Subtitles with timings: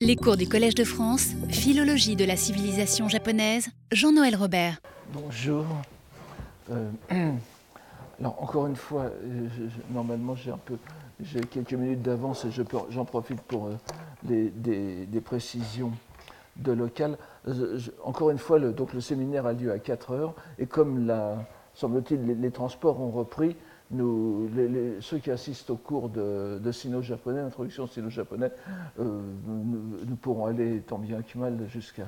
[0.00, 4.78] Les cours du Collège de France, Philologie de la civilisation japonaise, Jean-Noël Robert.
[5.12, 5.64] Bonjour.
[6.70, 6.88] Euh,
[8.20, 9.48] alors encore une fois, euh,
[9.90, 10.76] normalement j'ai un peu,
[11.20, 12.50] j'ai quelques minutes d'avance et
[12.90, 13.76] j'en profite pour euh,
[14.22, 15.90] des, précisions
[16.54, 17.18] de local.
[18.04, 21.12] Encore une fois, le, donc le séminaire a lieu à 4 heures et comme
[21.74, 23.56] semble-t-il les transports ont repris,
[23.90, 24.50] nous,
[25.00, 28.50] ceux qui assistent au cours de, sino-japonais, introduction sino-japonais,
[28.98, 32.06] euh, nous, pourrons aller tant bien que mal jusqu'à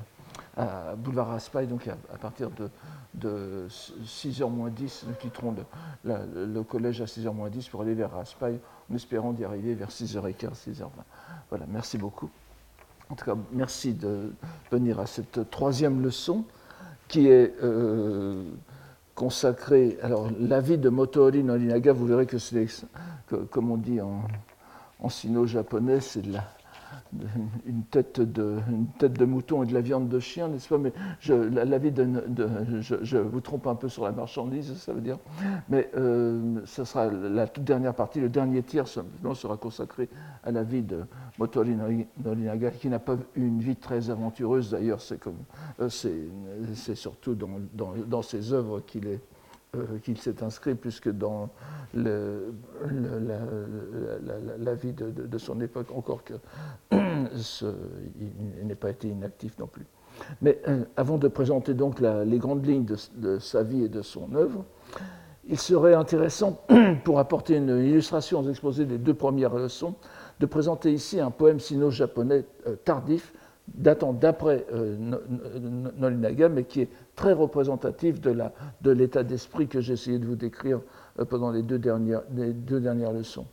[0.97, 2.69] Boulevard Raspail, donc à, partir de,
[3.15, 5.55] de 6h moins 10, nous quitterons
[6.03, 8.59] le collège à 6h moins 10 pour aller vers Raspail,
[8.91, 10.87] en espérant d'y arriver vers 6h15, 6h20.
[11.49, 12.29] Voilà, merci beaucoup.
[13.09, 14.31] En tout cas, merci de
[14.71, 16.45] venir à cette troisième leçon
[17.09, 18.43] qui est euh,
[19.15, 19.97] consacrée.
[20.01, 22.67] Alors, la vie de Motoori Norinaga, vous verrez que c'est,
[23.49, 24.23] comme on dit en,
[24.99, 26.43] en sino-japonais, c'est de la,
[27.65, 30.77] une, tête de, une tête de mouton et de la viande de chien, n'est-ce pas?
[30.77, 32.07] Mais je, la, vie de,
[32.79, 35.17] je, vous trompe un peu sur la marchandise, ça veut dire.
[35.69, 40.09] Mais euh, ça sera la toute dernière partie, le dernier tiers simplement sera consacré
[40.43, 41.03] à la vie de
[41.37, 44.71] Motori Nori- Norinaga, qui n'a pas eu une vie très aventureuse.
[44.71, 45.37] D'ailleurs, c'est comme,
[45.79, 49.21] euh, surtout dans, dans, dans ses œuvres qu'il est
[49.77, 51.49] euh, qu'il s'est inscrit, puisque dans
[51.93, 52.53] le-
[52.89, 53.19] le-
[54.59, 56.33] la, vie de, son époque, encore que
[56.91, 59.85] n'ait pas été inactif non plus.
[60.41, 64.01] Mais euh, avant de présenter donc les grandes lignes de, de sa vie et de
[64.01, 64.65] son œuvre,
[65.47, 66.59] il serait intéressant,
[67.05, 69.95] pour apporter une illustration aux exposés des deux premières leçons,
[70.41, 73.33] de présenter ici un poème sino-japonais euh, tardif,
[73.75, 75.19] datant d'après euh, No-
[75.59, 80.35] No- Norinaga, mais qui est très représentatif de l'état d'esprit que j'ai essayé de vous
[80.35, 80.81] décrire
[81.19, 82.21] euh, pendant les deux dernières,
[83.13, 83.45] leçons.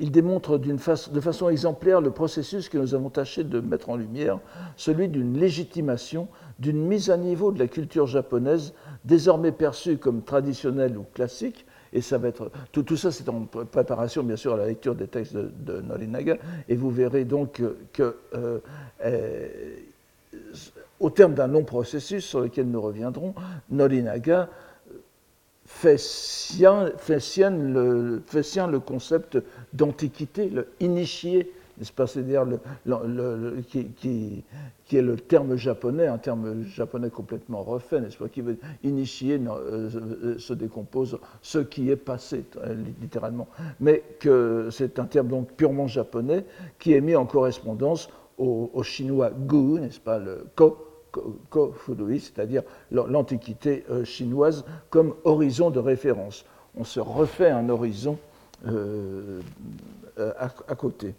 [0.00, 4.38] Il démontre de façon exemplaire le processus que nous avons tâché de mettre en lumière,
[4.76, 6.28] celui d'une légitimation,
[6.60, 11.66] d'une mise à niveau de la culture japonaise, désormais perçue comme traditionnelle ou classique.
[11.92, 14.66] Et ça va être tout, tout ça, c'est en pr- préparation, bien sûr, à la
[14.66, 16.36] lecture des textes de, Norinaga.
[16.68, 17.62] Et vous verrez donc
[17.92, 18.58] que, euh,
[19.04, 19.48] euh,
[21.00, 23.34] au terme d'un long processus sur lequel nous reviendrons,
[23.70, 24.48] Norinaga
[25.68, 29.38] fait sien, fait le, fait sien le concept
[29.72, 32.46] d'antiquité, le initié, C'est-à-dire
[33.68, 34.44] qui,
[34.92, 39.90] est le terme japonais, un terme japonais complètement refait, n'est-ce pas Qui veut initier euh,
[39.94, 43.46] euh, se décompose ce qui est passé, euh, littéralement.
[43.80, 46.44] Mais que c'est un terme donc purement japonais
[46.78, 50.84] qui est mis en correspondance au, chinois gu, n'est-ce pas Le ko,
[51.50, 51.74] Ko-
[52.10, 56.44] c'est-à-dire l'Antiquité chinoise, comme horizon de référence.
[56.76, 58.18] On se refait un horizon
[60.16, 61.14] à côté.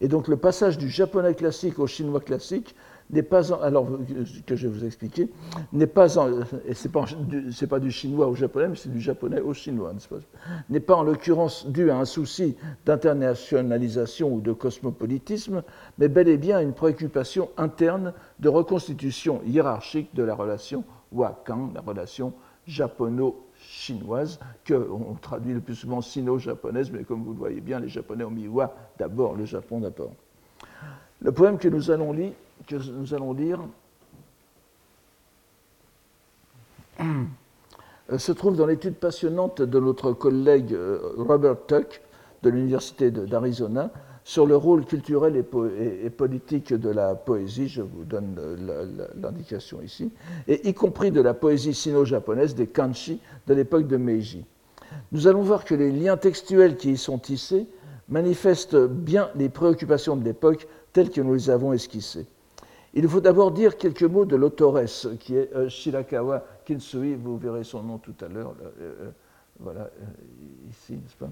[0.00, 2.74] Et donc le passage du japonais classique au chinois classique
[3.10, 3.86] n'est pas, alors
[4.46, 5.28] que je vais vous expliquer,
[5.72, 6.08] n'est pas,
[6.72, 7.04] c'est pas,
[7.52, 9.92] c'est pas du chinois au japonais, mais c'est du japonais au chinois,
[10.70, 12.56] N'est pas en l'occurrence dû à un souci
[12.86, 15.62] d'internationalisation ou de cosmopolitisme,
[15.98, 21.70] mais bel et bien à une préoccupation interne de reconstitution hiérarchique de la relation Wakan,
[21.74, 22.32] la relation
[23.64, 28.24] japono-chinoise, qu'on traduit le plus souvent sino-japonaise, mais comme vous le voyez bien, les Japonais
[28.24, 30.12] ont mis Wa d'abord, le Japon d'abord.
[31.20, 32.32] Le poème que nous allons lire,
[37.00, 42.02] euh, se trouve dans l'étude passionnante de notre collègue euh, Robert Tuck
[42.42, 43.90] de l'Université d'Arizona
[44.24, 48.34] sur le rôle culturel et, po- et- et politique de la poésie, je vous donne
[49.20, 50.10] l'indication ici,
[50.48, 54.46] et y compris de la poésie sino-japonaise des kanji de l'époque de Meiji.
[55.12, 57.66] Nous allons voir que les liens textuels qui y sont tissés
[58.08, 62.26] manifestent bien les préoccupations de l'époque telles que nous les avons esquissées.
[62.94, 67.64] Il faut d'abord dire quelques mots de l'autoresse, qui est euh, Shirakawa Kinsui, vous verrez
[67.64, 69.10] son nom tout à l'heure, euh, euh,
[69.58, 69.90] voilà,
[70.70, 71.30] ici, n'est-ce pas?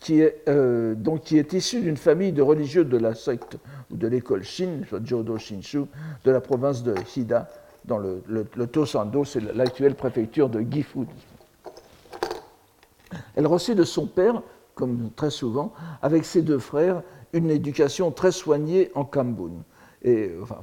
[0.00, 3.56] Qui est, euh, donc, qui est issu d'une famille de religieux de la secte
[3.90, 5.84] ou de l'école Shin, Jodo Shinshu,
[6.24, 7.48] de la province de Hida,
[7.84, 11.06] dans le Tosando, c'est l'actuelle préfecture de Gifu.
[13.34, 14.42] Elle reçut de son père,
[14.74, 17.02] comme très souvent, avec ses deux frères,
[17.32, 19.62] une éducation très soignée en Kambun.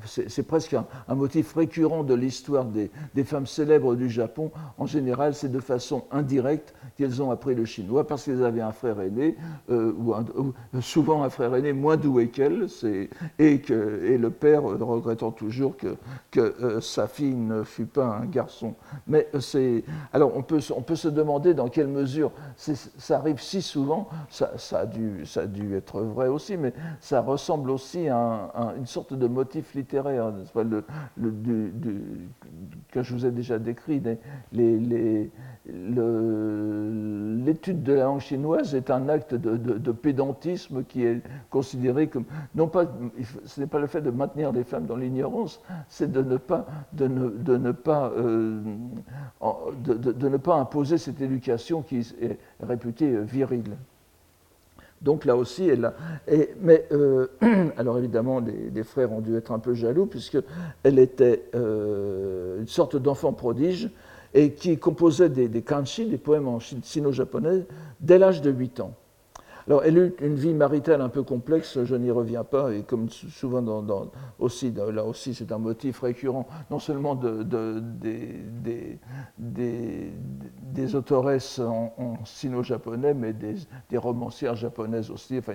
[0.05, 0.75] C'est presque
[1.07, 2.89] un, motif récurrent de l'histoire des,
[3.23, 4.51] femmes célèbres du Japon.
[4.77, 8.71] En général, c'est de façon indirecte qu'elles ont appris le chinois parce qu'elles avaient un
[8.71, 9.35] frère aîné,
[9.69, 10.13] euh, ou,
[10.81, 12.67] souvent un frère aîné moins doué qu'elles,
[13.39, 15.95] et, que, et le père regrettant toujours que,
[16.31, 18.75] que euh, sa fille ne fut pas un garçon.
[19.07, 19.83] Mais c'est.
[20.13, 24.51] Alors, on peut, on peut se demander dans quelle mesure ça arrive si souvent, ça,
[24.57, 28.85] ça, a dû, ça a dû être vrai aussi, mais ça ressemble aussi à, une
[28.85, 30.83] sorte de motif littéraire, le,
[31.17, 32.01] le, du,
[32.91, 34.01] que je vous ai déjà décrit.
[37.35, 42.67] L'étude de la langue chinoise est un acte de, pédantisme qui est considéré comme non
[42.67, 42.85] pas
[43.45, 46.65] ce n'est pas le fait de maintenir les femmes dans l'ignorance c'est de ne pas
[46.93, 48.61] de ne, de ne pas euh,
[49.83, 53.75] de, ne pas imposer cette éducation qui est réputée virile
[55.01, 55.93] donc là aussi, elle a,
[56.61, 57.27] mais euh,
[57.77, 62.95] alors évidemment, les, frères ont dû être un peu jaloux puisqu'elle était euh, une sorte
[62.95, 63.89] d'enfant prodige
[64.33, 67.65] et qui composait des, des des poèmes en sino-japonais,
[67.99, 68.93] dès l'âge de 8 ans.
[69.67, 73.09] Alors, elle eut une vie maritale un peu complexe, je n'y reviens pas, et comme
[73.09, 77.41] souvent dans, aussi, là aussi c'est un motif récurrent, non seulement de,
[79.39, 85.53] des, autoresses en, sino-japonais, mais des, romancières japonaises aussi, enfin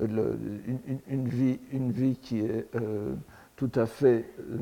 [0.00, 2.66] une, une, vie, une vie qui est...
[2.74, 3.14] Euh,
[3.56, 4.56] tout à fait, euh,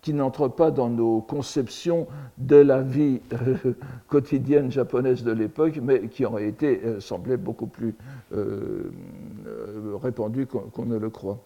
[0.00, 2.06] qui n'entre pas dans nos conceptions
[2.38, 3.74] de la vie euh,
[4.08, 7.94] quotidienne japonaise de l'époque, mais qui aurait été euh, semblait beaucoup plus
[10.02, 11.38] répandue qu'on ne le croit.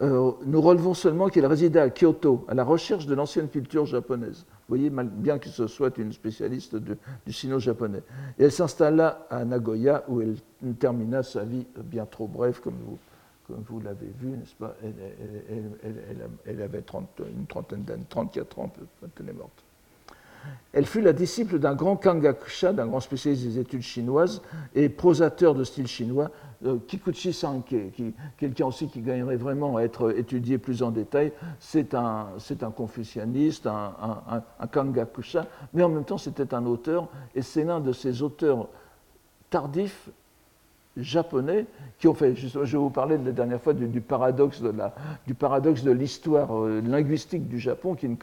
[0.00, 4.46] nous relevons seulement qu'elle résidait à Kyoto, à la recherche de l'ancienne culture japonaise.
[4.68, 8.02] Vous voyez, bien que ce soit une spécialiste du sino-japonais.
[8.38, 10.36] Et elle s'installa à Nagoya, où elle
[10.78, 12.98] termina sa vie bien trop brève, comme vous
[13.48, 14.76] comme vous l'avez vu, n'est-ce pas,
[16.46, 16.84] elle, avait
[17.34, 19.64] une trentaine d'années, 34 ans quand elle est morte.
[20.72, 24.42] Elle fut la disciple d'un grand Kangakusha, d'un grand spécialiste des études chinoises
[24.74, 26.30] et prosateur de style chinois,
[26.64, 31.32] euh, Kikuchi Sanke, qui, quelqu'un aussi qui gagnerait vraiment à être étudié plus en détail.
[31.58, 32.28] C'est un,
[32.76, 33.94] confucianiste, un,
[34.30, 38.22] un, un, Kangakusha, mais en même temps c'était un auteur, et c'est l'un de ces
[38.22, 38.68] auteurs
[39.50, 40.10] tardifs
[40.98, 41.66] japonais
[41.98, 44.94] qui ont fait, je vous parlais la dernière fois du, paradoxe de la,
[45.26, 48.16] du paradoxe de l'histoire euh, linguistique du Japon qui ne,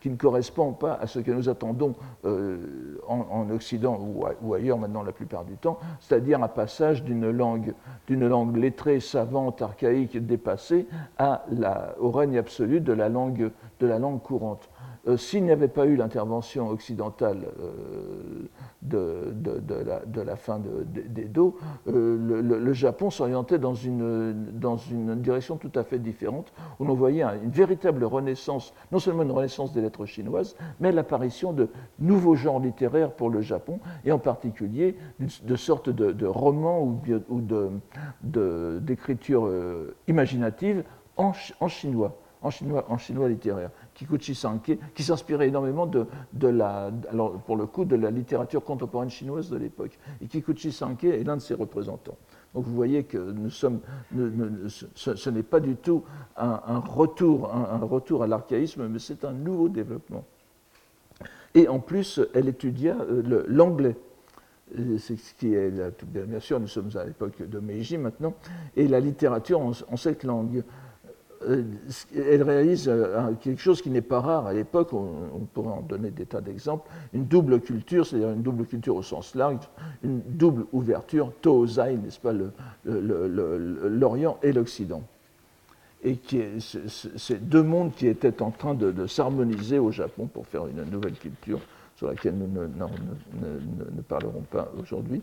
[0.00, 3.98] qui ne, correspond pas à ce que nous attendons euh, en, Occident
[4.42, 7.74] ou, ailleurs maintenant la plupart du temps, c'est-à-dire un passage d'une langue,
[8.06, 10.86] d'une langue lettrée, savante, archaïque, dépassée
[11.18, 14.68] à la, au règne absolu de la langue, de la langue courante.
[15.08, 18.46] Euh, s'il n'y avait pas eu l'intervention occidentale euh,
[18.82, 21.58] de, la, fin d'Edo,
[21.88, 24.52] euh, le, Japon s'orientait dans une,
[25.16, 29.72] direction tout à fait différente, où l'on voyait une véritable renaissance, non seulement une renaissance
[29.72, 34.96] des lettres chinoises, mais l'apparition de nouveaux genres littéraires pour le Japon, et en particulier
[35.18, 37.40] de sortes de, romans ou, ou
[38.80, 39.50] d'écriture
[40.06, 40.84] imaginative
[41.16, 46.48] en, en chinois en chinois, en chinois littéraire, Kikuchi Sanke, qui s'inspirait énormément de, de,
[46.48, 49.98] la, alors pour le coup, de la littérature contemporaine chinoise de l'époque.
[50.20, 52.16] Et Kikuchi Sanke est l'un de ses représentants.
[52.54, 53.80] Donc vous voyez que nous sommes,
[54.94, 56.04] ce, n'est pas du tout
[56.36, 60.24] un, retour, un, retour à l'archaïsme, mais c'est un nouveau développement.
[61.54, 63.96] Et en plus, elle étudia euh, l'anglais.
[64.98, 65.70] C'est ce qui est,
[66.06, 68.32] bien sûr, nous sommes à l'époque de Meiji maintenant,
[68.74, 70.64] et la littérature en cette langue.
[71.48, 71.64] Euh,
[72.14, 76.10] elle réalise euh, quelque chose qui n'est pas rare à l'époque, on, pourrait en donner
[76.10, 79.68] des tas d'exemples, une double culture, c'est-à-dire une double culture au sens large,
[80.02, 82.32] une double ouverture, Tohozai, n'est-ce pas,
[82.84, 85.02] l'Orient et l'Occident.
[86.04, 86.18] Et
[86.58, 91.14] c'est deux mondes qui étaient en train de, s'harmoniser au Japon pour faire une nouvelle
[91.14, 91.60] culture
[91.94, 95.22] sur laquelle nous ne, parlerons pas aujourd'hui.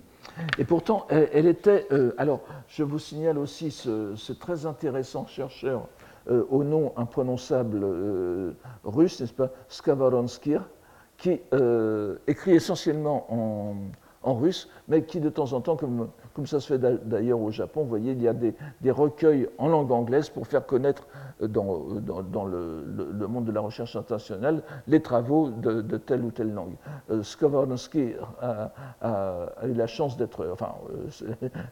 [0.58, 1.86] Et pourtant, elle, était.
[1.92, 5.88] Euh, alors, je vous signale aussi ce très intéressant chercheur
[6.30, 8.52] euh, au nom imprononçable euh,
[8.84, 10.70] russe, n'est-ce pas, Skavaronskir,
[11.18, 13.76] qui euh, écrit essentiellement en,
[14.24, 17.52] en, russe, mais qui de temps en temps, comme, comme ça se fait d'ailleurs au
[17.52, 18.54] Japon, vous voyez, il y a des,
[18.92, 21.06] recueils en langue anglaise pour faire connaître
[21.42, 26.76] dans, dans, le, monde de la recherche internationale les travaux de, telle ou telle langue.
[27.12, 27.22] Euh,
[29.02, 30.76] a, eu la chance d'être, enfin,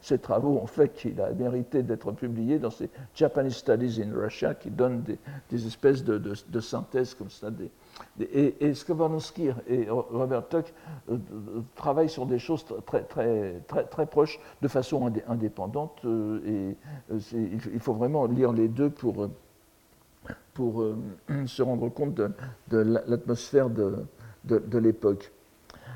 [0.01, 4.53] ses travaux ont fait qu'il a mérité d'être publié dans ses Japanese Studies in Russia,
[4.53, 5.01] qui donnent
[5.49, 7.47] des, espèces de, synthèses comme ça,
[8.19, 8.73] et, et
[9.67, 10.73] et Robert Tuck
[11.09, 11.17] euh,
[11.75, 16.01] travaillent sur des choses très, très, très, très proches de façon indépendante.
[16.45, 16.75] et
[17.33, 19.29] il faut vraiment lire les deux pour,
[20.53, 20.83] pour
[21.45, 22.31] se rendre compte de,
[22.71, 24.05] l'atmosphère de,
[24.43, 25.31] de, l'époque.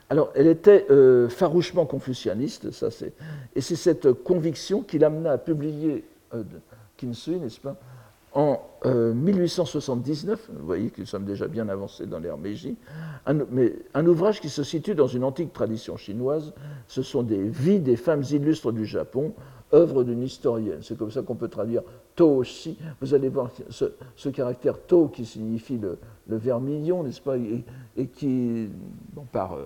[0.10, 0.86] Alors, elle était
[1.30, 3.14] farouchement confucianiste, ça c'est,
[3.56, 6.44] et c'est cette conviction qui l'amena à publier euh,
[6.98, 7.76] Kinsui, n'est-ce pas,
[8.34, 12.38] en 1879, euh, vous voyez que nous sommes déjà bien avancés dans l'ère
[13.52, 16.54] mais un ouvrage qui se situe dans une antique tradition chinoise,
[16.88, 19.34] ce sont des vies des femmes illustres du Japon,
[19.74, 20.80] œuvre d'une historienne.
[20.82, 21.84] C'est comme ça qu'on peut traduire
[22.22, 22.78] aussi.
[23.02, 25.98] Vous allez voir ce, caractère To qui signifie le,
[26.28, 28.70] vermillon, n'est-ce pas, et, qui,
[29.34, 29.66] par euh,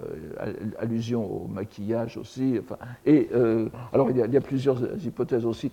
[0.79, 2.57] allusion au maquillage aussi.
[2.59, 5.71] Enfin, et euh, alors il y, a, plusieurs hypothèses aussi.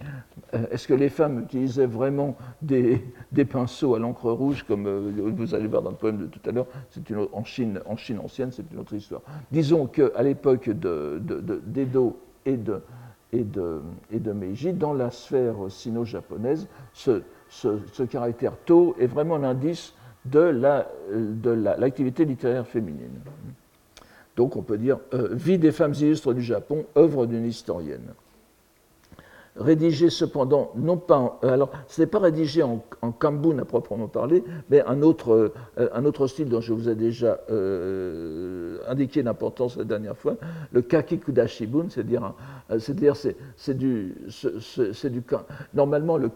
[0.52, 3.00] Euh, est-ce que les femmes utilisaient vraiment des,
[3.50, 6.66] pinceaux à l'encre rouge, comme vous allez voir dans le poème de tout à l'heure?
[6.90, 9.22] C'est en Chine, en Chine ancienne, c'est une autre histoire.
[9.50, 12.82] Disons qu'à l'époque d'Edo de, et de
[13.32, 17.22] et de, Meiji, dans la sphère sino-japonaise, ce,
[18.10, 20.40] caractère To est vraiment l'indice de
[21.76, 23.20] l'activité la, de littéraire féminine.
[24.36, 28.14] Donc on peut dire euh, Vie des femmes illustres du Japon, œuvre d'une historienne
[29.56, 34.08] rédigé cependant, non pas, euh, alors ce n'est pas rédigé en, en, kambun à proprement
[34.08, 39.22] parler, mais un autre, euh, un autre style dont je vous ai déjà euh, indiqué
[39.22, 40.36] l'importance la dernière fois,
[40.72, 42.32] le kakikudashibun, c'est-à-dire,
[42.78, 45.22] c'est-à-dire c'est, du, c'est, du,
[45.74, 46.30] normalement le,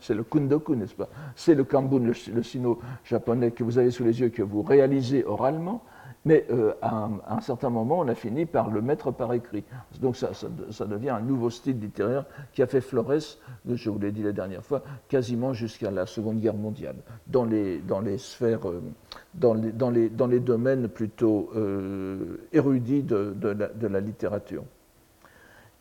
[0.00, 1.08] c'est le kundoku, n'est-ce pas?
[1.34, 5.24] C'est le kambun, le, le sino-japonais que vous avez sous les yeux, que vous réalisez
[5.24, 5.82] oralement,
[6.24, 9.64] mais euh, à, un, certain moment, on a fini par le mettre par écrit.
[10.00, 13.38] Donc ça, ça, devient un nouveau style littéraire qui a fait florès,
[13.68, 17.78] je vous l'ai dit la dernière fois, quasiment jusqu'à la Seconde Guerre mondiale, dans les,
[17.78, 18.80] dans les sphères, euh,
[19.34, 24.64] dans, les, dans, les, dans, les, domaines plutôt euh, érudits de la littérature.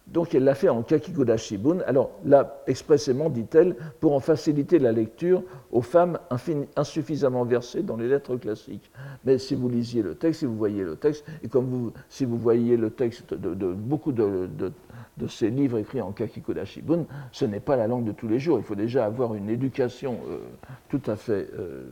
[0.07, 1.79] Donc elle l'a fait en Kakikoda Shibun.
[1.87, 6.19] Alors là, expressément, dit-elle, pour en faciliter la lecture aux femmes
[6.75, 8.91] insuffisamment versées dans les lettres classiques.
[9.23, 12.37] Mais si vous lisiez le texte, si vous voyez le texte, et comme si vous
[12.37, 14.49] voyez le texte de, beaucoup de,
[15.27, 18.57] ces livres écrits en Kakikoda Shibun, ce n'est pas la langue de tous les jours.
[18.57, 20.39] Il faut déjà avoir une éducation euh,
[20.93, 21.83] euh,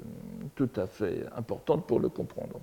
[0.55, 2.59] tout à fait importante pour le comprendre.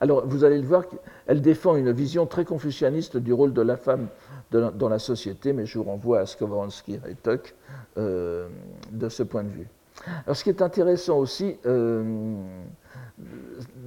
[0.00, 0.84] Alors, vous allez le voir,
[1.26, 4.08] elle défend une vision très confucianiste du rôle de la femme
[4.50, 7.54] dans la société, mais je vous renvoie à Skowronski et Tuck
[7.96, 8.48] euh,
[8.92, 9.68] de ce point de vue.
[10.24, 12.36] Alors, ce qui est intéressant aussi, euh,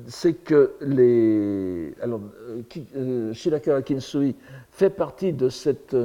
[0.08, 1.94] c'est que les.
[2.02, 2.22] Alors,
[2.96, 4.36] euh, Shirakawa Kinsui
[4.72, 5.96] fait partie de cette.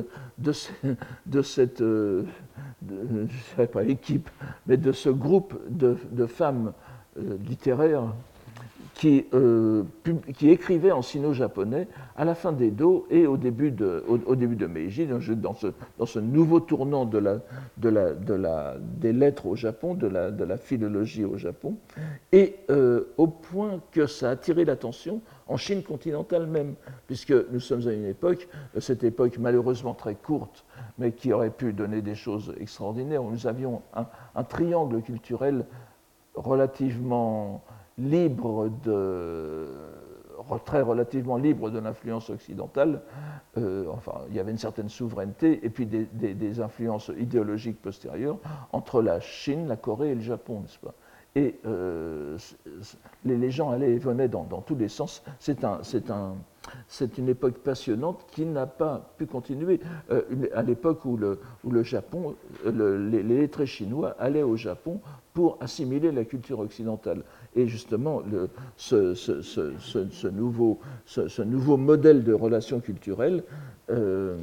[0.44, 0.50] Je
[2.84, 4.28] ne pas équipe,
[4.66, 6.72] mais de ce groupe de femmes
[7.16, 8.12] littéraires
[9.02, 9.82] qui, euh,
[10.38, 14.68] qui, écrivait en sino-japonais à la fin d'Edo et au début de, au, début de
[14.68, 15.66] Meiji, dans ce,
[15.98, 17.40] dans ce, nouveau tournant de la,
[17.78, 21.74] de la, de la, des lettres au Japon, de la, de la philologie au Japon,
[22.30, 26.76] et euh, au point que ça a attiré l'attention en Chine continentale même,
[27.08, 28.46] puisque nous sommes à une époque,
[28.78, 30.64] cette époque malheureusement très courte,
[30.96, 35.66] mais qui aurait pu donner des choses extraordinaires, où nous avions un triangle culturel
[36.36, 37.64] relativement
[37.98, 39.66] libre de,
[40.64, 43.02] très relativement libre de l'influence occidentale.
[43.56, 48.38] Euh, enfin, il y avait une certaine souveraineté et puis des, influences idéologiques postérieures
[48.72, 50.94] entre la Chine, la Corée et le Japon, n'est-ce pas?
[51.34, 52.36] Et euh,
[53.24, 55.22] les, gens allaient et venaient dans, tous les sens.
[55.38, 55.80] C'est un,
[56.10, 56.34] un,
[57.16, 59.80] une époque passionnante qui n'a pas pu continuer.
[60.10, 60.22] Euh,
[60.54, 65.00] à l'époque où le, où le Japon, les, les lettrés chinois allaient au Japon
[65.32, 67.22] pour assimiler la culture occidentale.
[67.54, 68.22] Et justement,
[68.76, 73.44] ce, nouveau, modèle de relations culturelles
[73.90, 74.36] euh,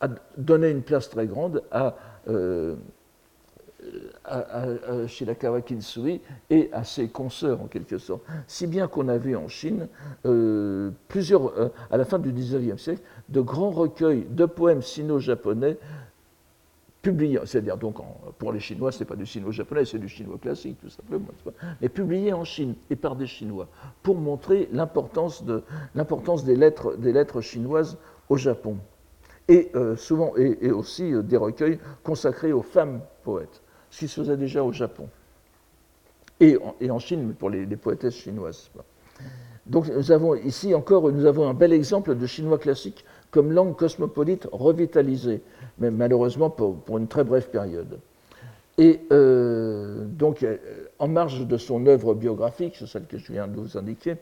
[0.00, 1.96] a donné une place très grande à,
[2.28, 2.76] euh,
[5.66, 6.20] Kinsui
[6.50, 8.22] et à ses consoeurs, en quelque sorte.
[8.46, 9.88] Si bien qu'on a vu en Chine,
[10.26, 15.78] euh, euh, à la fin du XIXe siècle, de grands recueils de poèmes sino-japonais
[17.02, 17.96] publié, c'est-à-dire donc
[18.38, 21.28] pour les Chinois, ce n'est pas du sino-japonais, c'est du chinois classique, tout simplement,
[21.80, 23.68] mais publié en Chine et par des Chinois,
[24.02, 25.62] pour montrer l'importance, de,
[26.44, 27.96] des, lettres, des lettres chinoises
[28.28, 28.78] au Japon.
[29.48, 34.20] Et euh, souvent, et, aussi euh, des recueils consacrés aux femmes poètes, ce qui se
[34.20, 35.08] faisait déjà au Japon.
[36.38, 38.70] Et en, et en Chine, mais pour les, les poétesses chinoises.
[39.66, 43.76] Donc nous avons ici encore nous avons un bel exemple de chinois classique comme langue
[43.76, 45.42] cosmopolite revitalisée,
[45.78, 48.00] mais malheureusement pour, une très brève période.
[48.78, 50.56] Et euh, donc, euh,
[50.98, 54.16] en marge de son œuvre biographique, celle que je viens de vous indiquer,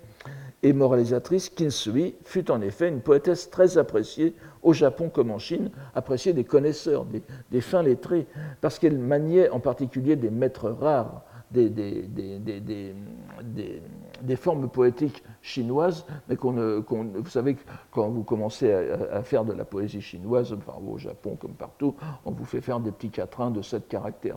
[0.65, 5.71] et moralisatrice, Kinsui fut en effet une poétesse très appréciée au Japon comme en Chine,
[5.95, 7.23] appréciée des connaisseurs, des,
[7.53, 8.27] des fins lettrés,
[8.61, 13.83] parce qu'elle maniait en particulier des maîtres rares, des, des, des,
[14.23, 19.53] des formes poétiques chinoises, mais qu'on, vous savez que quand vous commencez à, faire de
[19.53, 21.95] la poésie chinoise, enfin, au Japon comme partout,
[22.25, 24.37] on vous fait faire des petits quatrains de 7 caractères,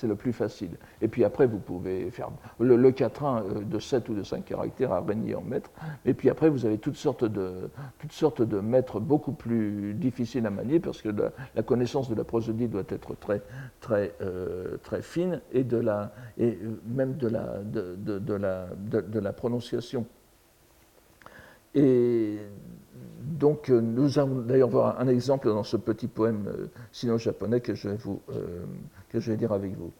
[0.00, 0.70] c'est le plus facile.
[1.02, 4.92] Et puis après, vous pouvez faire le, quatrain euh, de 7 ou de 5 caractères
[4.92, 5.70] à régner en maître,
[6.06, 10.80] et puis après, vous avez toutes sortes de, toutes maîtres beaucoup plus difficiles à manier,
[10.80, 11.10] parce que
[11.54, 13.42] la, connaissance de la prosodie doit être très,
[13.80, 20.06] très, euh, fine, et, de la, et même de la, de, prononciation.
[21.74, 22.38] Et
[23.20, 27.74] donc, euh, nous allons d'ailleurs voir un exemple dans ce petit poème euh, sino-japonais que,
[27.74, 28.64] je vais vous, euh,
[29.10, 29.92] que je vais dire avec vous.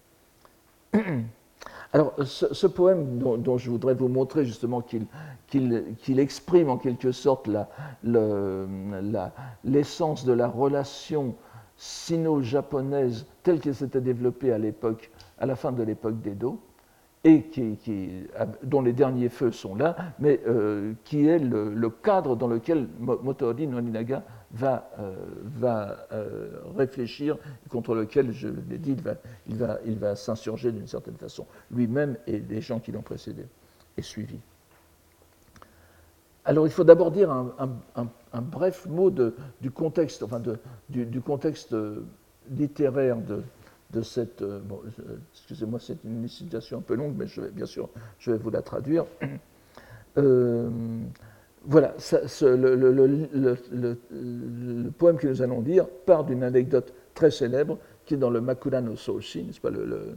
[1.92, 7.50] Alors, ce, poème dont, je voudrais vous montrer justement qu'il exprime en quelque sorte
[9.64, 11.34] l'essence de la relation
[11.76, 16.60] sino-japonaise telle qu'elle s'était développée à l'époque, à la fin de l'époque d'Edo,
[17.24, 17.76] et qui,
[18.62, 23.66] dont les derniers feux sont là, mais euh, qui est le, cadre dans lequel Motoori
[23.66, 25.14] Noninaga va, euh,
[26.12, 27.36] euh, réfléchir,
[27.68, 29.14] contre lequel, je l'ai dit, il va,
[29.46, 33.46] il va, il va s'insurger d'une certaine façon, lui-même et les gens qui l'ont précédé
[33.96, 34.38] et suivi.
[36.44, 40.58] Alors il faut d'abord dire un, bref mot du contexte, enfin de,
[41.20, 41.76] contexte
[42.50, 44.42] littéraire de, cette.
[44.42, 44.60] Euh,
[45.32, 49.04] excusez-moi, c'est une citation un peu longue, mais bien sûr, je vais vous la traduire.
[51.64, 51.94] voilà,
[52.42, 53.18] le,
[54.90, 58.80] poème que nous allons lire part d'une anecdote très célèbre qui est dans le Makura
[58.80, 60.16] no Soshi, n'est-ce pas, le,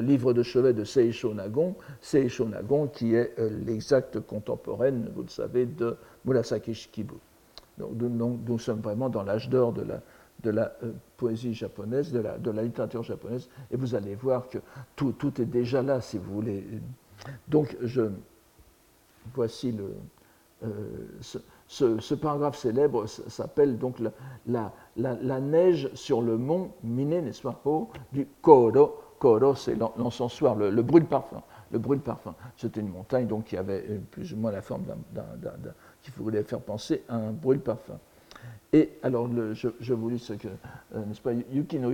[0.00, 5.28] livre de chevet de Seisho Nagon, Seisho Nagon qui est euh, l'exacte contemporaine, vous le
[5.28, 7.14] savez, de Murasaki Shikibu.
[7.78, 9.82] Donc, nous sommes vraiment dans l'âge d'or de
[10.50, 14.58] la, euh, poésie japonaise, de la, de la, littérature japonaise, et vous allez voir que
[14.96, 16.64] tout, tout, est déjà là, si vous voulez.
[17.46, 18.10] Donc, je,
[19.34, 19.94] voici le,
[20.64, 20.70] euh,
[21.68, 23.96] ce, paragraphe célèbre s'appelle donc
[24.46, 27.62] la, la, neige sur le mont Mine, n'est-ce pas,
[28.12, 28.98] du Koro.
[29.18, 31.42] Koro, c'est l'encensoir, le, le brûle parfum.
[31.70, 32.34] Le brûle parfum.
[32.56, 35.24] C'était une montagne donc qui avait euh, plus ou moins la forme d'un,
[36.02, 37.98] qui voulait faire penser à un brûle parfum.
[38.72, 41.92] Et alors, je, vous lis ce que, euh, n'est-ce pas, Yuki no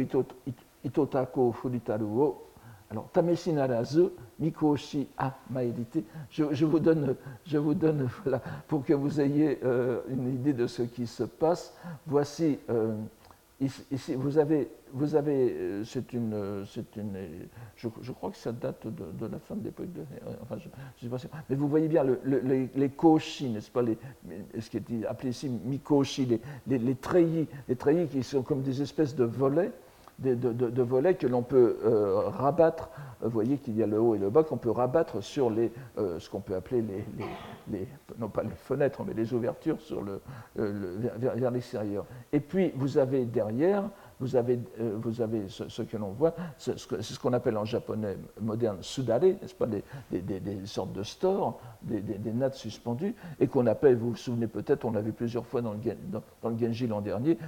[0.85, 2.43] itotako furitaru o,
[2.91, 6.05] alors, tamesi narazu, mikoshi a maedite.
[6.31, 7.17] Je, je, vous donne,
[7.47, 11.25] je vous donne voilà, pour que vous ayez euh, une idée de ce qui se
[11.25, 11.75] passe.
[12.07, 12.95] Voici euh,
[13.61, 17.17] Ici, vous avez, vous avez euh, c'est une, c'est une
[17.77, 20.03] je, crois que ça date de, la fin de l'époque de,
[20.43, 23.97] enfin, je, sais pas mais vous voyez bien les, les koshi, n'est-ce pas, les,
[24.59, 28.63] ce qui est appelé ici mikoshi, les, les, les treillis, les treillis qui sont comme
[28.63, 29.71] des espèces de volets,
[30.19, 32.91] de, volets que l'on peut euh, rabattre.
[33.21, 35.73] Vous voyez qu'il y a le haut et le bas qu'on peut rabattre sur les,
[35.99, 36.85] euh, ce qu'on peut appeler
[37.71, 40.21] les, non pas les fenêtres, mais les ouvertures sur le,
[40.59, 42.05] euh, vers, l'extérieur.
[42.33, 43.89] Et puis vous avez derrière,
[44.21, 48.79] vous avez, vous avez ce, que l'on voit, c'est ce qu'on appelle en japonais moderne
[48.81, 49.83] sudare, n'est-ce pas, des,
[50.21, 54.93] des, sortes de stores, des, nattes suspendues, et qu'on appelle, vous vous souvenez peut-être, on
[54.93, 55.79] l'a vu plusieurs fois dans le,
[56.43, 57.39] dans, le Genji l'an dernier,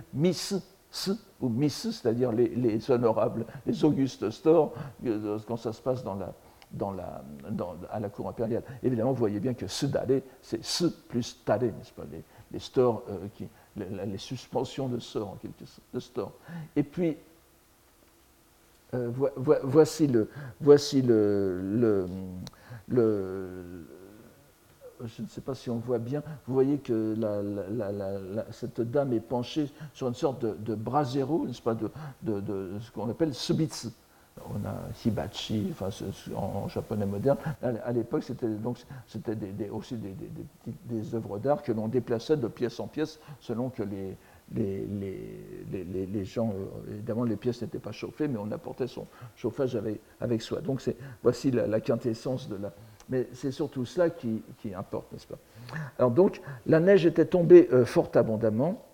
[1.06, 4.72] mis ou Miss, c'est-à-dire les, honorables, les augustes stores,
[5.04, 6.02] euh, quand ça se passe
[7.90, 8.62] à la cour impériale.
[8.82, 10.06] Évidemment, vous voyez bien que Sudare,
[10.40, 12.04] c'est ce plus tare, n'est-ce pas,
[12.52, 13.28] les, stores, euh,
[14.06, 16.32] les, suspensions de stores, en quelque sorte, de stores.
[16.74, 17.16] Et puis,
[18.94, 20.30] euh, voici le,
[20.60, 22.06] voici le
[25.04, 27.14] je ne sais pas si on voit bien, vous voyez que
[28.50, 33.34] cette dame est penchée sur une sorte de, brasero, n'est-ce pas, de, ce qu'on appelle
[33.34, 33.88] subitsu.
[34.50, 34.74] On a
[35.06, 35.88] hibachi, enfin,
[36.36, 37.38] en, japonais moderne.
[37.62, 38.48] À, l'époque, c'était
[39.06, 40.14] c'était aussi des,
[40.84, 44.14] des, œuvres d'art que l'on déplaçait de pièce en pièce selon que les,
[44.54, 44.86] les,
[46.06, 49.06] les, gens, euh, évidemment, les pièces n'étaient pas chauffées, mais on apportait son
[49.36, 50.60] chauffage avec, avec soi.
[50.60, 50.82] Donc,
[51.22, 52.72] voici la, quintessence de la,
[53.08, 54.42] mais c'est surtout cela qui,
[54.74, 55.38] importe, n'est-ce pas?
[55.98, 58.84] Alors donc, la neige était tombée euh, fort abondamment,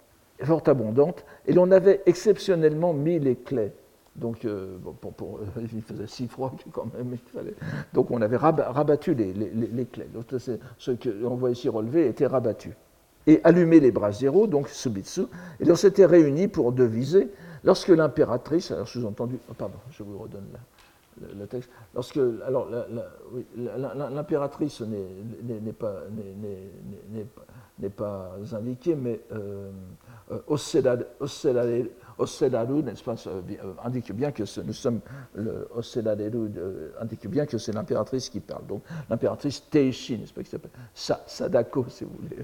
[0.42, 3.72] fort abondante, et l'on avait exceptionnellement mis les clés.
[4.16, 4.76] Donc, euh,
[5.16, 7.54] pour, euh, il faisait si froid que quand même il fallait.
[7.94, 10.08] Donc, on avait rabattu les, clés.
[10.12, 10.26] Donc,
[10.78, 12.72] ce qu'on voit ici relevé était rabattu.
[13.26, 15.22] Et allumé les bras zéro, donc subitsu,
[15.60, 17.30] et on s'était réunis pour deviser
[17.64, 20.46] Lorsque l'impératrice, alors sous-entendu, oh, pardon, je vous redonne
[21.20, 21.70] le, texte.
[21.94, 22.68] Lorsque, alors,
[23.56, 26.04] l'impératrice n'est pas,
[27.96, 29.70] pas indiquée, mais euh,
[30.46, 31.04] Ossedaru,
[32.82, 33.42] n'est-ce pas, euh,
[33.84, 35.00] indique bien que nous sommes
[35.34, 38.66] le euh, indique bien que c'est l'impératrice qui parle.
[38.66, 42.36] Donc l'impératrice Teishi, n'est-ce pas, qui s'appelle Sadako, si vous voulez,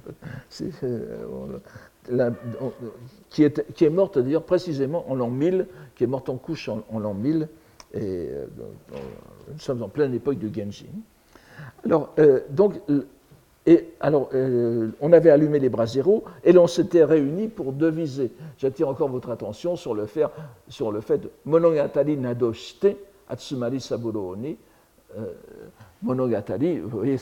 [2.10, 2.30] euh,
[3.28, 6.68] qui, est, qui est morte d'ailleurs précisément en l'an 1000, qui est morte en couche
[6.68, 7.48] en, l'an 1000,
[7.94, 10.86] et nous sommes en pleine époque du Genji.
[11.84, 12.14] Alors,
[12.50, 12.74] donc,
[13.68, 18.32] et alors, euh, on avait allumé les braséros et l'on s'était réunis pour deviser.
[18.56, 20.24] J'attire encore votre attention sur le fait,
[21.02, 22.96] fait Monogatari Nadoshite
[23.28, 24.56] Atsumari Saburo Oni.
[25.18, 25.26] Euh,
[26.02, 27.16] monogatari, vous voyez,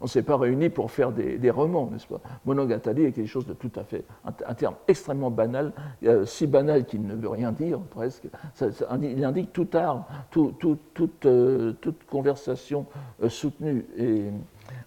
[0.00, 2.20] on ne s'est pas réunis pour faire des, romans, n'est-ce pas?
[2.44, 5.72] Monogatari est quelque chose de tout à fait, un, terme extrêmement banal,
[6.24, 8.28] si banal qu'il ne veut rien dire presque.
[9.02, 10.64] il indique tout art, toute,
[11.24, 12.86] euh, toute, conversation
[13.28, 13.86] soutenue.
[13.96, 14.30] Et,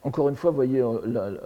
[0.03, 1.37] encore une fois, voyez, euh,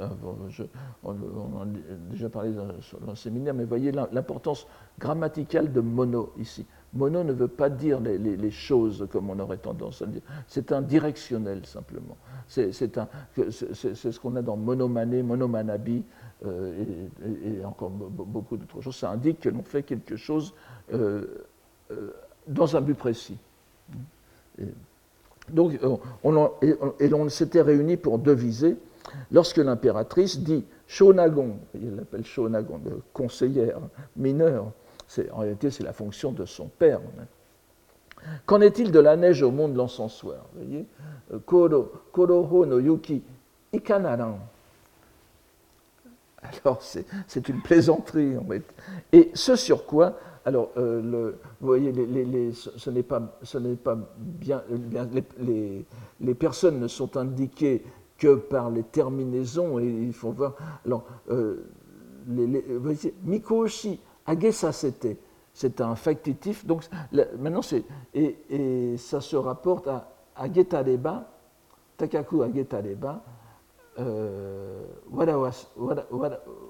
[1.03, 1.65] on, en a
[2.09, 4.67] déjà parlé dans, le séminaire, mais voyez l'importance
[4.99, 6.65] grammaticale de mono ici.
[6.93, 10.21] Mono ne veut pas dire les, choses comme on aurait tendance à le dire.
[10.47, 12.17] C'est un directionnel simplement.
[12.47, 16.03] C'est ce qu'on a dans monomané, monomanabi
[16.45, 17.07] euh,
[17.43, 18.95] et, encore beaucoup d'autres choses.
[18.95, 20.53] Ça indique que l'on fait quelque chose
[20.93, 21.25] euh,
[22.47, 23.37] dans un but précis.
[25.49, 26.51] Donc, euh, on,
[26.99, 28.77] et s'était réunis pour deviser
[29.31, 32.81] lorsque l'impératrice dit Shonagon, il l'appelle Shonagon,
[33.13, 33.79] conseillère
[34.15, 34.71] mineure,
[35.31, 36.99] en réalité c'est la fonction de son père.
[38.45, 40.45] Qu'en est-il de la neige au monde l'encensoir?
[40.59, 43.23] Euh, Koroho no yuki
[43.73, 44.39] ikanaran.
[46.63, 48.63] Alors c'est une plaisanterie en fait.
[49.11, 50.17] Et ce sur quoi
[50.47, 51.91] alors, euh, le, vous voyez,
[52.53, 53.19] ce n'est pas,
[54.17, 54.63] bien.
[56.21, 57.83] Les, personnes ne sont indiquées
[58.17, 60.55] que par les terminaisons, et il faut voir.
[60.85, 61.65] Alors, euh,
[62.27, 65.17] vous voyez, Mikoshi Agesasete,
[65.53, 66.65] c'est un factitif.
[66.65, 66.83] Donc,
[67.39, 67.83] maintenant, c'est.
[68.13, 71.31] Et, ça se rapporte à Agetareba,
[71.97, 73.23] Takaku Agetareba,
[73.99, 74.85] euh,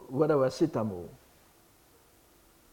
[0.09, 1.09] Wadawasetamo.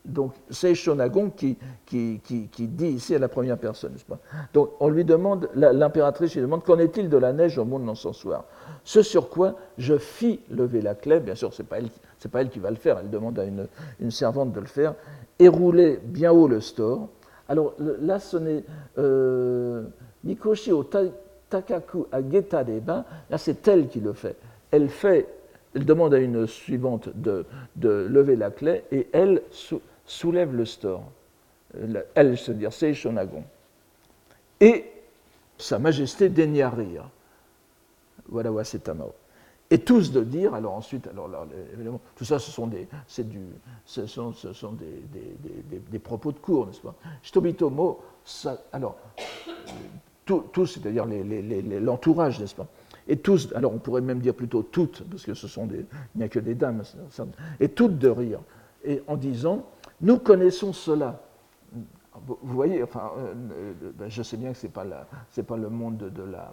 [0.05, 4.19] Donc c'est Shonagon qui, qui, qui, dit ici à la première personne, pas?
[4.53, 8.45] Donc on lui demande, l'impératrice lui demande, qu'en est-il de la neige au monde l'encensoir?
[8.85, 11.89] Ce sur quoi je fis lever la clé, bien sûr, ce n'est pas, elle,
[12.31, 13.67] pas elle qui va le faire, elle demande à une,
[13.99, 14.95] une, servante de le faire,
[15.39, 17.09] et rouler bien haut le store.
[17.49, 18.65] Alors là, ce n'est
[18.99, 19.85] euh,
[20.23, 24.37] Mikoshi o Takaku a Getareba, là c'est elle qui le fait.
[24.71, 25.27] Elle fait,
[25.75, 29.41] elle demande à une suivante de, de lever la clé, et elle,
[30.07, 31.05] soulève le store.
[32.15, 33.45] Elle, c'est-à-dire Seishonagon.
[34.61, 34.85] Et
[35.59, 37.09] Sa Majesté daigna rire.
[38.29, 39.13] Voilà, c'est Tamao.
[39.71, 41.31] Et tous de dire, alors ensuite, alors
[42.17, 42.87] tout ça, ce sont des,
[43.19, 43.41] du,
[43.87, 46.95] ce sont, ce sont des, des, des, propos de cours, n'est-ce pas?
[47.23, 48.01] Shitobitomo,
[48.73, 48.97] alors,
[50.27, 51.07] tous, c'est-à-dire
[51.81, 52.67] l'entourage, n'est-ce pas?
[53.09, 56.19] Et tous, alors on pourrait même dire plutôt toutes, parce que ce sont des, il
[56.19, 56.83] n'y a que des dames,
[57.59, 58.41] et toutes de rire,
[58.85, 59.67] et en disant,
[60.01, 61.21] nous connaissons cela.
[62.27, 63.35] Vous voyez, enfin, euh,
[64.01, 66.53] euh, je sais bien que ce n'est pas, pas, le monde de, la.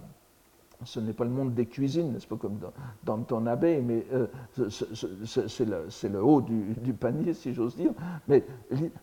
[0.84, 2.60] Ce n'est pas le monde des cuisines, n'est-ce pas, comme
[3.04, 4.26] dans, ton abeille, mais euh,
[4.68, 7.92] c'est le, haut du, panier, si j'ose dire.
[8.28, 8.44] Mais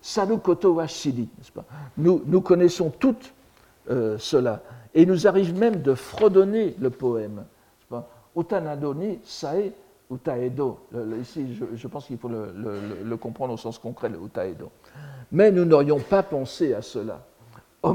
[0.01, 1.65] Sarukoto wa n'est-ce pas?
[1.97, 3.33] Nous, connaissons toutes
[3.89, 4.63] cela.
[4.95, 7.45] Et il nous arrive même de fredonner le poème.
[8.39, 9.73] Otanadoni sae
[10.11, 10.79] Utaedo.
[11.21, 14.71] ici, je, pense qu'il faut le, comprendre au sens concret, le Utaedo.
[15.33, 17.21] Mais nous n'aurions pas pensé à cela.
[17.85, 17.95] Nous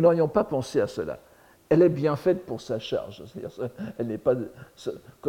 [0.00, 1.18] n'aurions pas pensé à cela.
[1.70, 3.24] Elle est bien faite pour sa charge.
[3.98, 4.34] Elle n'est pas.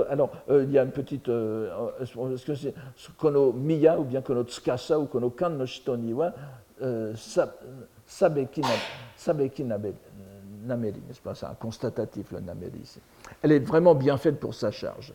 [0.09, 1.27] Alors, euh, il y a une petite.
[1.27, 2.73] Euh, est-ce que c'est
[3.17, 6.31] kono miya ou bien kono tsukasa ou kono kan no shito ni wa
[6.81, 7.13] euh,
[8.05, 8.61] sabeki
[9.65, 9.93] nabe
[10.65, 11.35] Naméri, n'est-ce pas?
[11.35, 12.81] C'est un constatatif, le Naméri
[13.41, 15.13] elle est vraiment bien faite pour sa charge.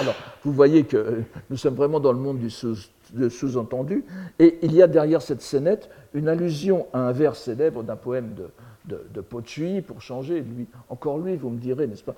[0.00, 4.04] Alors, vous voyez que euh, nous sommes vraiment dans le monde du sous-entendu,
[4.38, 8.34] et il y a derrière cette scénette une allusion à un vers célèbre d'un poème
[8.34, 8.50] de,
[8.84, 12.14] de, de Pochui, pour changer, lui, encore lui, vous me direz, n'est-ce pas,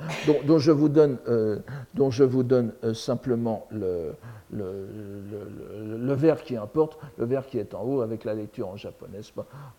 [0.46, 1.58] dont, je vous donne, euh,
[1.98, 4.14] euh, simplement le,
[4.52, 9.20] le, vers qui importe, le vers qui est en haut avec la lecture en japonais,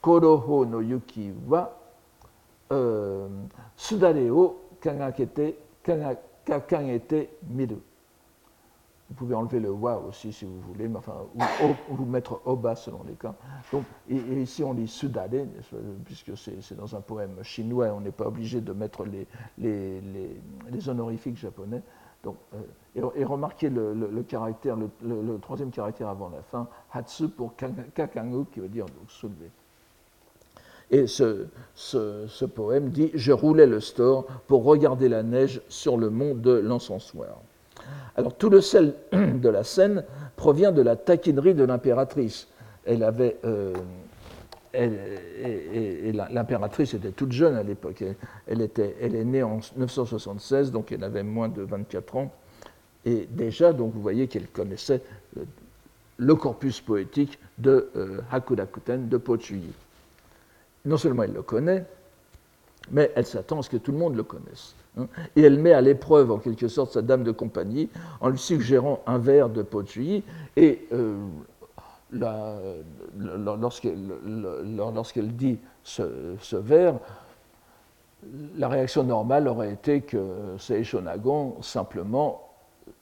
[0.01, 1.77] Koroho no yuki wa
[4.81, 5.55] Kangakete,
[6.45, 7.77] Kakangete Midu.
[9.11, 11.25] Vous pouvez enlever le wa aussi si vous voulez, mais enfin,
[11.89, 13.35] ou, mettre oba selon les cas.
[13.73, 15.27] Donc, et, ici on lit sudare,
[16.05, 19.27] puisque c'est dans un poème chinois, on n'est pas obligé de mettre les,
[20.87, 21.81] honorifiques japonais.
[22.23, 28.45] Donc, euh, et, remarquez le, caractère, le, troisième caractère avant la fin, hatsu pour kakangu,
[28.45, 29.51] qui veut dire soulever.
[30.91, 36.35] Et ce, poème dit Je roulais le store pour regarder la neige sur le mont
[36.35, 37.37] de l'encensoir.
[38.17, 40.03] Alors tout le sel de la scène
[40.35, 42.49] provient de la taquinerie de l'impératrice.
[42.85, 43.73] Elle avait, euh,
[44.73, 48.03] l'impératrice était toute jeune à l'époque.
[48.47, 48.69] Elle,
[49.01, 52.31] elle est née en 976, donc elle avait moins de 24 ans.
[53.05, 55.01] Et déjà, donc vous voyez qu'elle connaissait
[56.17, 59.71] le, corpus poétique de euh, Hakudakuten, de Pochuyi.
[60.85, 61.85] Non seulement elle le connaît,
[62.89, 64.75] mais elle s'attend à ce que tout le monde le connaisse.
[64.97, 65.07] Hein.
[65.35, 67.89] Et elle met à l'épreuve, en quelque sorte, sa dame de compagnie
[68.19, 70.23] en lui suggérant un verre de Pochuyi.
[70.57, 71.17] Et euh,
[74.93, 76.95] lorsqu'elle dit ce, verre,
[78.57, 82.47] la réaction normale aurait été que Seishonagon simplement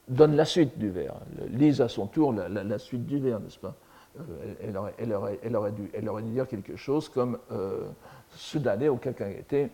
[0.08, 1.16] donne la suite du vers,
[1.52, 3.76] lise à son tour la, suite du vers, n'est-ce pas?
[4.62, 4.94] Elle, aurait,
[5.44, 7.88] elle, aurait, dû, dire quelque chose comme euh,
[8.32, 9.70] Soudanais au Kakagete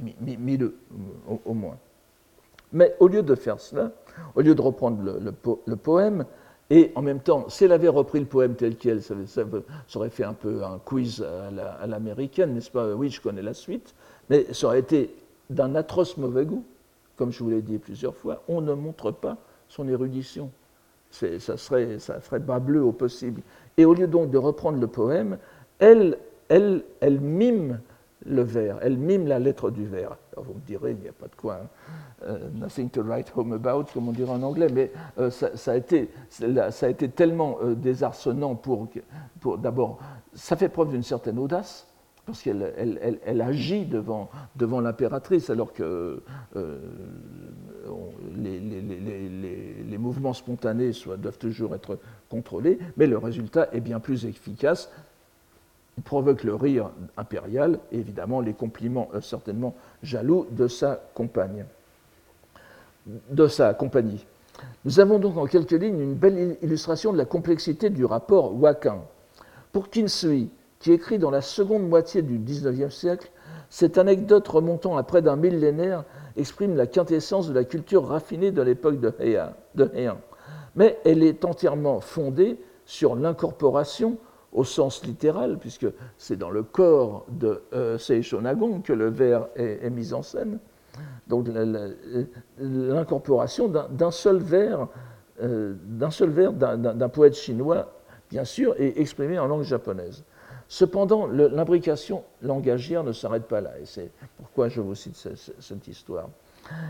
[0.00, 0.72] mille
[1.28, 1.76] au, au, moins.
[2.72, 3.92] Mais au lieu de faire cela,
[4.34, 6.24] au lieu de reprendre le, poème,
[6.70, 9.14] et en même temps, si elle avait repris le poème tel quel, ça,
[9.94, 12.94] aurait fait un peu un quiz à l'américaine, n'est-ce pas?
[12.94, 13.94] Oui, je connais la suite,
[14.28, 15.14] mais ça aurait été
[15.48, 16.64] d'un atroce mauvais goût.
[17.16, 20.50] Comme je vous l'ai dit plusieurs fois, on ne montre pas son érudition.
[21.10, 23.42] Ça serait, ça ferait bas bleu au possible.
[23.76, 25.38] Et au lieu donc de reprendre le poème,
[25.78, 27.80] elle, elle, elle mime
[28.24, 30.16] le vers, elle mime la lettre du vers.
[30.36, 31.68] vous me direz, il n'y a pas de quoi, hein.
[32.24, 35.76] euh, nothing to write home about, comme on dirait en anglais, mais euh, ça, a
[35.76, 38.88] été, ça, a été, tellement euh, désarçonnant pour,
[39.40, 39.98] pour d'abord,
[40.34, 41.86] ça fait preuve d'une certaine audace,
[42.24, 46.20] parce qu'elle elle, elle, agit devant, devant l'impératrice, alors que
[50.26, 54.90] mouvements spontanés doivent toujours être contrôlés, mais le résultat est bien plus efficace
[55.96, 61.64] il provoque le rire impérial évidemment les compliments euh, certainement jaloux de sa compagne,
[63.06, 64.24] de sa compagnie.
[64.84, 68.98] Nous avons donc en quelques lignes une belle illustration de la complexité du rapport Wakin.
[69.72, 73.30] Pour Kinsui, qui écrit dans la seconde moitié du XIXe siècle,
[73.68, 76.04] cette anecdote remontant à près d'un millénaire
[76.36, 80.18] exprime la quintessence de la culture raffinée de l'époque de Heian.
[80.74, 84.18] Mais elle est entièrement fondée sur l'incorporation
[84.52, 89.90] au sens littéral, puisque c'est dans le corps de euh, Seishonagon que le vers est,
[89.90, 90.58] mis en scène.
[91.26, 91.48] Donc
[92.58, 94.88] l'incorporation d'un seul vers,
[95.42, 97.92] euh, d'un seul vers d'un poète chinois,
[98.30, 100.24] bien sûr, est exprimé en langue japonaise.
[100.68, 105.16] Cependant, l'imbrication langagière ne s'arrête pas là, et c'est pourquoi je vous cite
[105.60, 106.28] cette, histoire.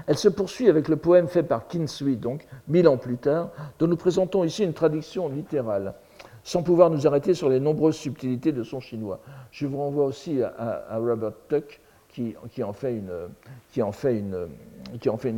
[0.07, 3.87] Elle se poursuit avec le poème fait par Kinsui, donc, mille ans plus tard, dont
[3.87, 5.95] nous présentons ici une traduction littérale
[6.43, 9.19] sans pouvoir nous arrêter sur les nombreuses subtilités de son chinois.
[9.51, 13.11] Je vous renvoie aussi à, Robert Tuck, qui, en fait une,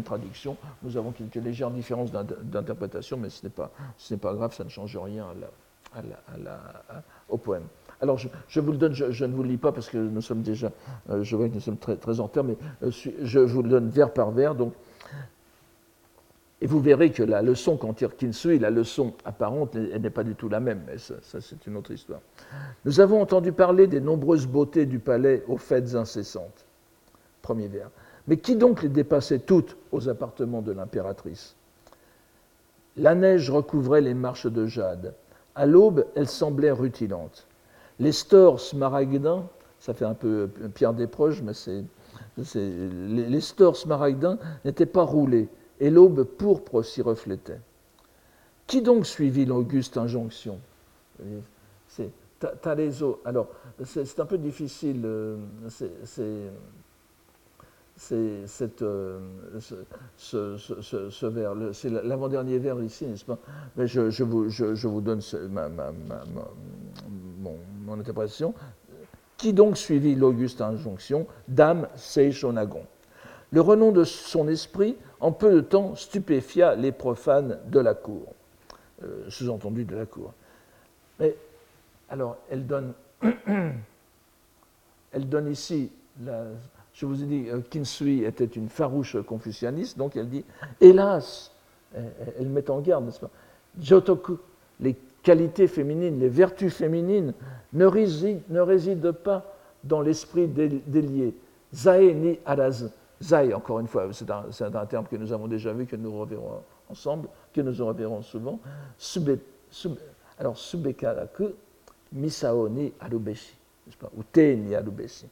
[0.05, 0.57] traduction.
[0.83, 5.29] Nous avons quelques légères différences d'interprétation, mais ce n'est pas, grave, ça ne change rien
[7.31, 7.65] au poème.
[8.01, 10.43] Alors, je, vous le donne, je, ne vous le lis pas parce que nous sommes
[10.43, 10.71] déjà,
[11.11, 12.91] euh, je vois que nous sommes très, très en terme, mais euh,
[13.23, 14.55] je vous le donne vers par vers.
[14.55, 14.73] Donc,
[16.61, 20.25] et vous verrez que la leçon qu'en tire Kinsui, la leçon apparente, elle n'est pas
[20.25, 22.21] du tout la même, mais ça, c'est une autre histoire.
[22.85, 26.67] Nous avons entendu parler des nombreuses beautés du palais aux fêtes incessantes.
[27.43, 27.91] Premier vers.
[28.27, 31.55] Mais qui donc les dépassait toutes aux appartements de l'impératrice?
[32.97, 35.15] La neige recouvrait les marches de jade.
[35.55, 37.48] À l'aube, elle semblait rutilante.
[37.99, 39.47] Les stores smaragdins,
[39.81, 41.85] ça fait un peu Pierre Desproges, mais c'est,
[42.55, 45.49] les, stores smaragdins n'étaient pas roulés
[45.81, 47.61] et l'aube pourpre s'y reflétait.
[48.67, 50.59] Qui donc suivit l'auguste injonction
[51.89, 52.11] C'est
[52.61, 53.21] Tarezo.
[53.25, 53.49] Alors,
[53.85, 55.37] c'est un peu difficile, euh,
[55.69, 55.91] c'est
[58.13, 59.19] euh,
[60.17, 63.39] ce, ce, ce, vers, c'est l'avant-dernier vers ici, n'est-ce pas?
[63.77, 65.21] Mais je, je, vous, je, je, vous, donne
[67.41, 67.57] mon,
[67.89, 68.55] mon, interprétation.
[69.37, 72.83] Qui donc suivit l'auguste injonction Dame Seishonagon.
[73.51, 78.35] Le renom de son esprit en peu de temps, stupéfia les profanes de la cour,
[79.03, 80.33] euh, sous-entendu de la cour.
[81.19, 81.35] Mais
[82.09, 82.93] alors, elle donne,
[85.13, 85.91] elle donne ici,
[86.93, 90.45] je vous ai dit, euh, Kinsui était une farouche confucianiste, donc elle dit
[90.81, 91.53] Hélas,
[91.95, 93.31] elle, met en garde, n'est-ce pas
[93.81, 94.39] Jotoku,
[94.81, 94.97] les
[95.29, 97.35] qualités féminines, les vertus féminines
[97.75, 99.45] ne résident, ne résident pas
[99.85, 101.35] dans l'esprit délié.
[101.75, 102.87] Zae ni arazu.
[103.23, 106.63] Zae, encore une fois, c'est un, terme que nous avons déjà vu, que nous reverrons
[106.89, 108.59] ensemble, que nous reverrons souvent.
[108.97, 109.39] Sube,
[109.71, 109.99] sube,
[110.39, 111.51] alors, subekaraku,
[112.15, 113.55] misao ni arubeshi,
[114.01, 115.27] pas, ou te ni arubeshi.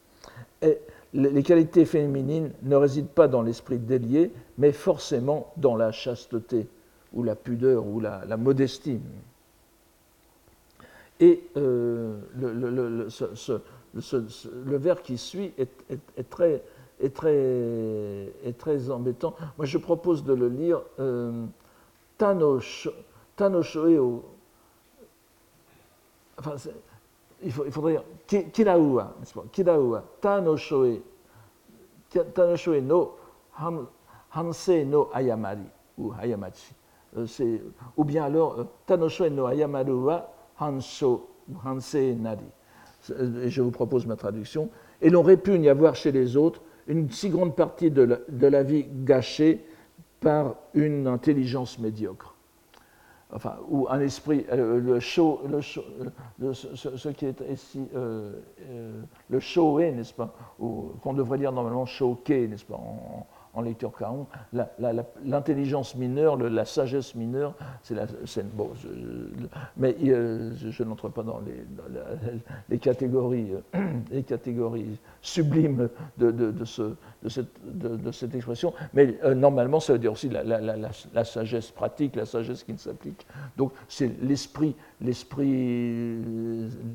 [0.60, 0.78] Et
[1.14, 6.68] les qualités féminines ne résident pas dans l'esprit délié, mais forcément dans la chasteté,
[7.14, 9.00] ou la pudeur, ou la, modestie.
[11.18, 13.08] Et euh, le,
[14.76, 16.62] vers qui suit est, très,
[18.90, 19.34] embêtant.
[19.56, 21.46] Moi, je propose de le lire euh,
[22.18, 22.60] Tano,
[23.36, 24.22] Tano Shoe
[26.38, 26.56] Enfin,
[27.42, 29.14] il, faudrait dire Kiraua,
[29.52, 31.00] Kiraua, Tano Shoe,
[32.34, 33.16] Tano Shoe no
[34.34, 35.64] Hansei no Ayamari,
[35.96, 36.74] ou Ayamachi.
[37.16, 37.26] Euh,
[37.96, 40.28] ou bien alors, euh, Tano Shoe no Ayamaru wa
[40.60, 41.28] Hansho,
[41.64, 42.46] Hansei Nari.
[43.08, 44.68] Je vous propose ma traduction.
[45.00, 48.86] Et l'on répugne y avoir chez les autres une si grande partie de la, vie
[49.04, 49.64] gâchée
[50.20, 52.36] par une intelligence médiocre
[53.32, 55.60] enfin, ou un esprit, euh, le show, le
[56.38, 58.32] le, ce, qui est ici, euh,
[58.70, 63.90] euh, le show n'est-ce pas, qu'on devrait dire normalement choqué, n'est-ce pas, en, en lecture
[63.96, 64.26] caron,
[65.24, 68.06] l'intelligence mineure, la sagesse mineure, c'est la.
[68.54, 68.70] Bon,
[69.78, 71.40] mais euh, je, n'entre pas dans
[72.68, 75.88] les, catégories, euh, les catégories sublimes
[76.18, 76.64] de,
[78.12, 82.74] cette, expression, mais euh, normalement, ça veut dire aussi la, sagesse pratique, la sagesse qui
[82.74, 83.26] ne s'applique.
[83.56, 86.20] Donc, c'est l'esprit, l'esprit,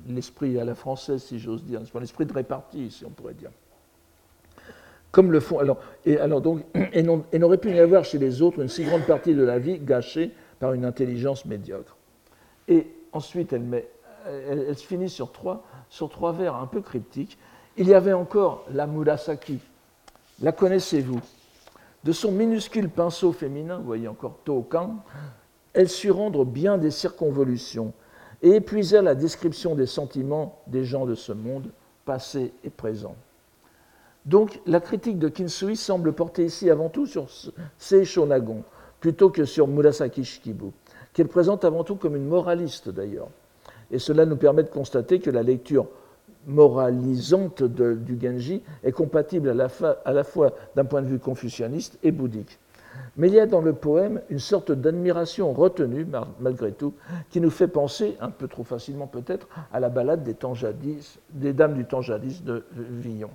[0.08, 3.50] l'esprit à la française, si j'ose dire, l'esprit de répartie, si on pourrait dire
[5.12, 5.60] comme le font.
[5.60, 9.04] Alors, et, alors donc, et, n'aurait pu y avoir chez les autres une si grande
[9.04, 11.97] partie de la vie gâchée par une intelligence médiocre.
[12.67, 13.88] Et ensuite, elle, met,
[14.76, 17.38] finit sur trois, sur trois vers un peu cryptiques.
[17.78, 19.60] Il y avait encore la Murasaki.
[20.41, 21.19] La connaissez-vous?
[22.04, 25.04] De son minuscule pinceau féminin, vous voyez encore Tokan,
[25.74, 27.93] elle sut rendre bien des circonvolutions
[28.41, 31.69] et épuisa la description des sentiments des gens de ce monde,
[32.06, 33.15] passé et présent.
[34.26, 37.28] Donc la critique de Kinsui semble porter ici avant tout sur
[37.78, 38.64] Seishonagon,
[39.00, 40.72] plutôt que sur Murasaki Shikibu,
[41.14, 43.30] qu'elle présente avant tout comme une moraliste d'ailleurs.
[43.90, 45.88] Et cela nous permet de constater que la lecture
[46.46, 49.54] moralisante du Genji est compatible à
[50.14, 52.60] la, fois d'un point de vue confucianiste et bouddhique.
[53.18, 56.06] Mais il y a dans le poème une sorte d'admiration retenue,
[56.40, 56.94] malgré tout,
[57.30, 60.36] qui nous fait penser, un peu trop facilement peut-être, à la balade des,
[61.32, 63.30] des dames du temps jadis de Villon.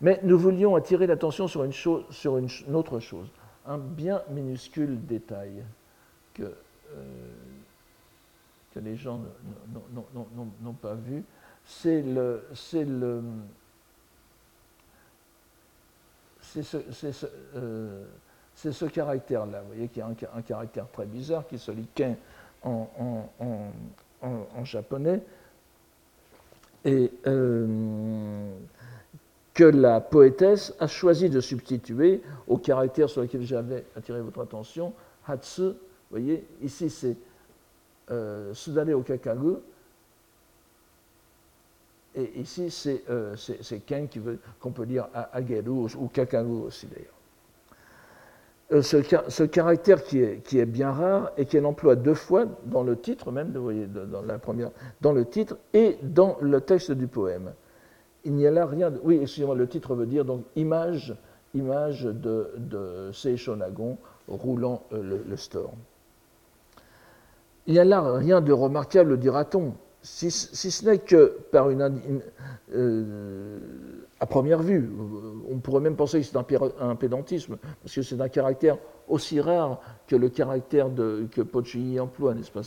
[0.00, 3.28] Mais nous voulions attirer l'attention sur, une, chose, sur une, autre chose,
[3.66, 5.64] un bien minuscule détail
[6.34, 6.52] que, euh,
[8.74, 9.20] que les gens
[10.62, 11.24] n'ont pas vu.
[11.64, 13.22] C'est le, le,
[16.42, 21.88] c'est ce, euh, caractère-là, vous voyez, qui est un, caractère très bizarre, qui se lit
[21.94, 22.14] qu'un
[22.62, 22.88] en,
[23.40, 23.70] en,
[24.22, 25.22] en, japonais.
[26.84, 28.48] Et euh,
[29.56, 34.92] que la poétesse a choisi de substituer au caractère sur lequel j'avais attiré votre attention,
[35.26, 35.62] Hatsu.
[35.62, 35.74] Vous
[36.10, 37.16] voyez, ici c'est
[38.10, 39.54] euh, Sudare au Kakagu,
[42.14, 43.34] et ici c'est euh,
[43.86, 44.06] Ken
[44.60, 47.14] qu'on peut dire Ageru ou Kakagu aussi d'ailleurs.
[48.72, 52.82] Euh, ce, caractère qui est, qui est, bien rare et qu'elle emploie deux fois dans
[52.82, 56.92] le titre même, vous voyez, dans la première, dans le titre et dans le texte
[56.92, 57.52] du poème
[58.26, 59.00] il n'y a là rien de...
[59.02, 61.14] Oui, excusez-moi, le titre veut dire donc image,
[61.54, 65.72] image de, de Seishonagon roulant euh, le, store.
[67.68, 72.20] Il n'y a là rien de remarquable, dira-t-on, si, ce n'est que par une,
[72.74, 73.58] euh,
[74.18, 74.90] à première vue,
[75.48, 78.76] on pourrait même penser que c'est un, pédantisme, parce que c'est un caractère
[79.08, 82.62] aussi rare que le caractère de, que Pocci emploie, n'est-ce pas?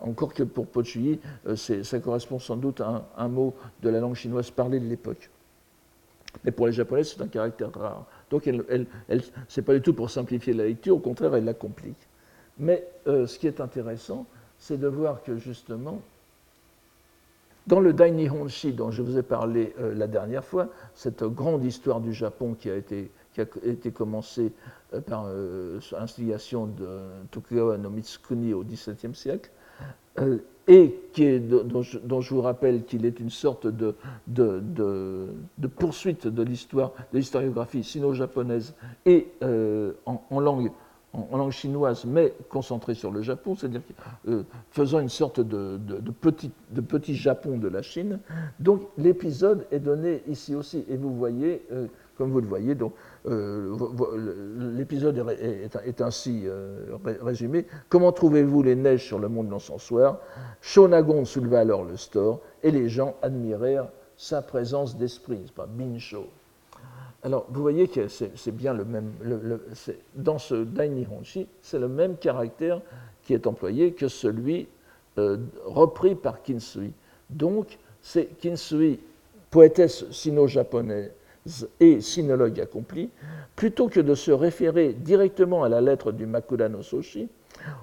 [0.00, 4.14] Encore que pour Pochuyi, euh, ça correspond sans doute à un, mot de la langue
[4.14, 5.30] chinoise parlée de l'époque.
[6.44, 8.06] Mais pour les Japonais, c'est un caractère rare.
[8.30, 12.08] Donc, ce n'est pas du tout pour simplifier la lecture, au contraire, elle la complique.
[12.58, 14.26] Mais euh, ce qui est intéressant,
[14.58, 16.00] c'est de voir que justement,
[17.66, 22.00] dans le Dainihonshi dont je vous ai parlé euh, la dernière fois, cette grande histoire
[22.00, 24.52] du Japon qui a été, qui commencée
[25.06, 25.26] par
[25.98, 27.00] l'instigation de
[27.32, 29.50] Tokugawa no Mitsukuni au XVIIe siècle,
[30.66, 33.94] et qui est, dont, je, vous rappelle qu'il est une sorte de,
[34.26, 40.70] de, poursuite de l'histoire, de l'historiographie sino-japonaise et euh, en, langue,
[41.12, 43.82] en, langue chinoise, mais concentré sur le Japon, c'est-à-dire
[44.28, 45.78] euh, faisant une sorte de,
[46.20, 48.20] petit, de, petit, Japon de la Chine.
[48.58, 52.92] Donc l'épisode est donné ici aussi, et vous voyez, euh, comme vous le voyez, donc
[53.26, 53.76] euh,
[54.76, 56.44] l'épisode est, ainsi
[57.22, 57.66] résumé.
[57.88, 60.18] Comment trouvez-vous les neiges sur le mont de l'encensoir
[60.60, 65.66] Shonagon souleva alors le store, et les gens admirèrent sa présence d'esprit, pas.
[67.22, 69.12] Alors, vous voyez que c'est bien le même.
[70.14, 72.80] dans ce Daini Honshi, c'est le même caractère
[73.22, 74.68] qui est employé que celui
[75.16, 76.92] euh, repris par Kinsui.
[77.30, 79.00] Donc, c'est Kinsui,
[79.50, 81.12] poétesse sino-japonaise
[81.80, 83.10] et sinologue accompli,
[83.56, 87.28] plutôt que de se référer directement à la lettre du Makura no Soshi,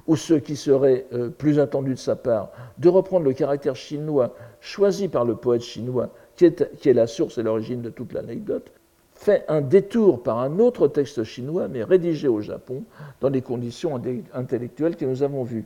[0.07, 4.35] ou ce qui serait euh, plus attendu de sa part, de reprendre le caractère chinois
[4.59, 8.71] choisi par le poète chinois, qui est la source et l'origine de toute l'anecdote,
[9.13, 12.83] fait un détour par un autre texte chinois, mais rédigé au Japon,
[13.21, 14.01] dans les conditions
[14.33, 15.65] intellectuelles que nous avons vues.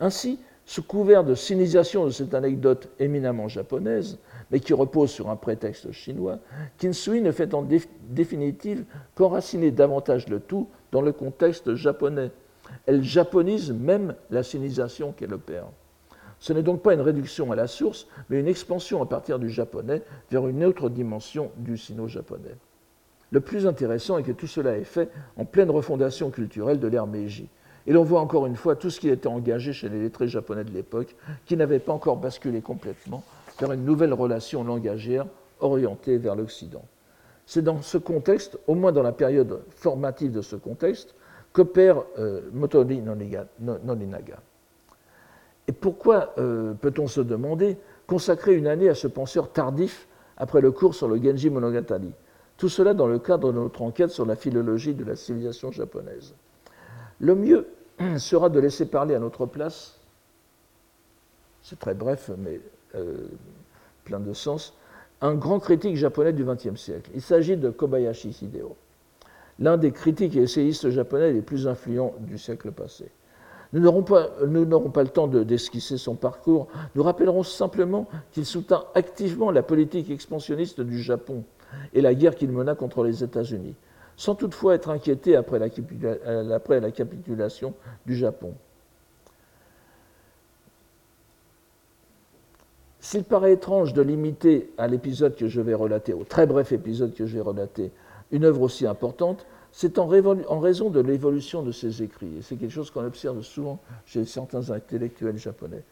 [0.00, 4.18] Ainsi, sous couvert de sinisation de cette anecdote éminemment japonaise,
[4.50, 6.38] mais qui repose sur un prétexte chinois,
[6.78, 7.66] Kinsui ne fait en
[8.08, 8.84] définitive
[9.14, 12.30] qu'enraciner davantage le tout dans le contexte japonais.
[12.86, 15.66] Elle japonise même la sinisation qu'elle opère.
[16.38, 19.50] Ce n'est donc pas une réduction à la source, mais une expansion à partir du
[19.50, 22.56] japonais vers une autre dimension du sino-japonais.
[23.30, 27.06] Le plus intéressant est que tout cela est fait en pleine refondation culturelle de l'ère
[27.06, 27.48] Meiji.
[27.86, 30.64] Et l'on voit encore une fois tout ce qui était engagé chez les lettrés japonais
[30.64, 31.14] de l'époque,
[31.46, 33.22] qui n'avaient pas encore basculé complètement
[33.60, 35.26] vers une nouvelle relation langagière
[35.60, 36.84] orientée vers l'Occident.
[37.46, 41.14] C'est dans ce contexte, au moins dans la période formative de ce contexte,
[41.52, 44.38] qu'opère euh, Motori Noninaga.
[45.66, 50.70] Et pourquoi, euh, peut-on se demander, consacrer une année à ce penseur tardif après le
[50.70, 52.12] cours sur le Genji Monogatari?
[52.56, 56.34] Tout cela dans le cadre de notre enquête sur la philologie de la civilisation japonaise.
[57.18, 57.68] Le mieux
[58.18, 59.98] sera de laisser parler à notre place,
[61.62, 62.60] c'est très bref mais
[62.94, 63.28] euh,
[64.04, 64.74] plein de sens,
[65.20, 67.10] un grand critique japonais du XXe siècle.
[67.14, 68.76] Il s'agit de Kobayashi Hideo,
[69.58, 73.10] l'un des critiques et essayistes japonais les plus influents du siècle passé.
[73.72, 76.66] Nous n'aurons pas, le temps d'esquisser son parcours.
[76.96, 81.44] Nous rappellerons simplement qu'il soutint activement la politique expansionniste du Japon
[81.94, 83.76] et la guerre qu'il mena contre les États-Unis,
[84.16, 87.74] sans toutefois être inquiété après la, après la capitulation
[88.06, 88.54] du Japon.
[93.00, 97.14] S'il paraît étrange de limiter à l'épisode que je vais relater, au très bref épisode
[97.14, 97.92] que je vais relater,
[98.30, 102.38] une œuvre aussi importante, c'est en, raison de l'évolution de ses écrits.
[102.38, 105.82] Et c'est quelque chose qu'on observe souvent chez certains intellectuels japonais.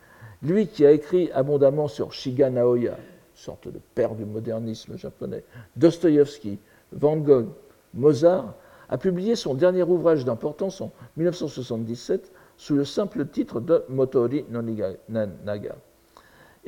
[0.42, 2.98] Lui qui a écrit abondamment sur Shiga Naoya,
[3.34, 5.44] sorte de père du modernisme japonais,
[5.76, 6.58] Dostoïevski,
[6.92, 7.48] Van Gogh,
[7.94, 8.54] Mozart,
[8.90, 14.60] a publié son dernier ouvrage d'importance en 1977 sous le simple titre de Motori no
[14.62, 15.76] Naga.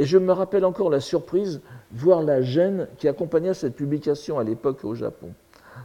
[0.00, 1.60] Et je me rappelle encore la surprise,
[1.92, 5.34] voire la gêne qui accompagna cette publication à l'époque au Japon.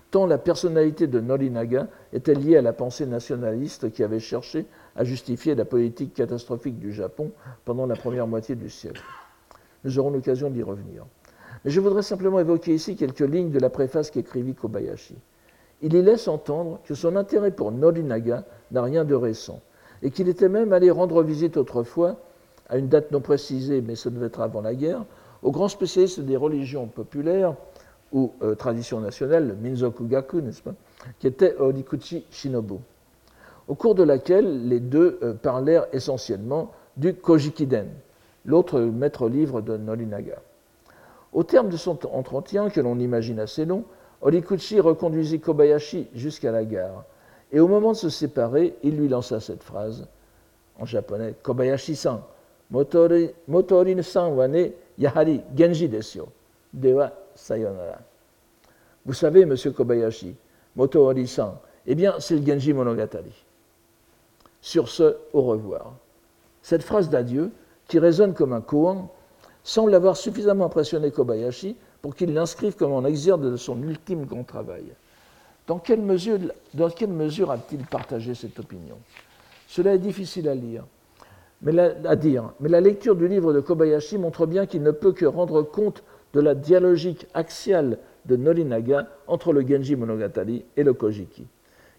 [0.09, 5.03] Tant la personnalité de Norinaga était liée à la pensée nationaliste qui avait cherché à
[5.03, 7.32] justifier la politique catastrophique du Japon
[7.66, 9.03] pendant la première moitié du siècle.
[9.84, 11.05] Nous aurons l'occasion d'y revenir.
[11.66, 15.18] Mais je voudrais simplement évoquer ici quelques lignes de la préface qu'écrivit Kobayashi.
[15.82, 19.59] Il y laisse entendre que son intérêt pour Norinaga n'a rien de récent,
[20.01, 22.22] et qu'il était même allé rendre visite autrefois,
[22.70, 25.05] à une date non précisée, mais ce devait être avant la guerre,
[25.43, 27.55] au grand spécialiste des religions populaires
[28.11, 30.74] ou euh, traditions nationales, le Minzoku Gaku, n'est-ce pas,
[31.20, 32.76] qui était Orikuchi Shinobu,
[33.68, 37.89] au cours de laquelle les deux euh, parlèrent essentiellement du Kojikiden,
[38.45, 40.41] l'autre maître livre de Norinaga.
[41.34, 43.84] Au terme de son entretien, que l'on imagine assez long,
[44.22, 47.03] Orikuchi reconduisit Kobayashi jusqu'à la gare.
[47.51, 50.07] Et au moment de se séparer, il lui lança cette phrase
[50.80, 52.22] en japonais Kobayashi-san,
[52.72, 52.84] Vous
[59.13, 60.36] savez, monsieur Kobayashi,
[60.76, 61.53] Motori-san,
[61.86, 63.45] eh bien, c'est le Genji Monogatari.
[64.61, 65.93] Sur ce, au revoir.
[66.63, 67.51] Cette phrase d'adieu
[67.88, 69.07] qui résonne comme un koan,
[69.63, 74.43] semble avoir suffisamment impressionné Kobayashi pour qu'il l'inscrive comme un exergue de son ultime grand
[74.43, 74.86] travail.
[75.68, 78.97] Dans quelle mesure a-t-il partagé cette opinion?
[79.68, 80.84] Cela est difficile à lire,
[81.66, 85.11] mais à dire, mais la lecture du livre de Kobayashi montre bien qu'il ne peut
[85.11, 86.03] que rendre compte
[86.34, 91.47] de la dialogique axiale de Norinaga entre le Genji Monogatari et le Kojiki,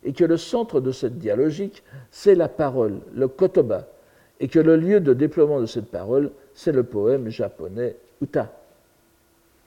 [0.04, 3.88] et que le centre de cette dialogique, c'est la parole, le kotoba,
[4.38, 8.52] et que le lieu de déploiement de cette parole, c'est le poème japonais Uta.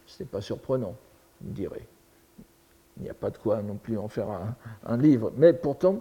[0.05, 0.95] Ce n'est pas surprenant,
[1.41, 1.85] vous me direz.
[2.97, 4.27] Il n'y a pas de quoi non plus en faire
[4.85, 5.31] un, livre.
[5.37, 5.99] Mais pourtant,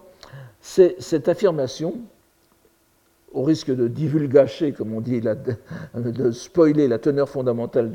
[0.60, 1.98] cette affirmation,
[3.32, 7.92] au risque de divulgacher, comme on dit, de spoiler la teneur fondamentale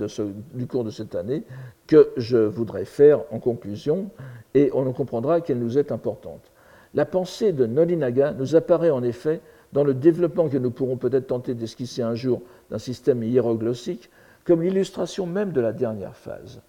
[0.54, 1.44] du cours de cette année,
[1.88, 4.10] que je voudrais faire en conclusion,
[4.54, 6.52] et on en comprendra qu'elle nous est importante.
[6.94, 9.42] La pensée de Nolinaga nous apparaît en effet
[9.74, 14.12] dans le développement que nous pourrons peut-être tenter d'esquisser un jour d'un système hiéroglossique
[14.46, 16.62] comme l'illustration même de la dernière phase.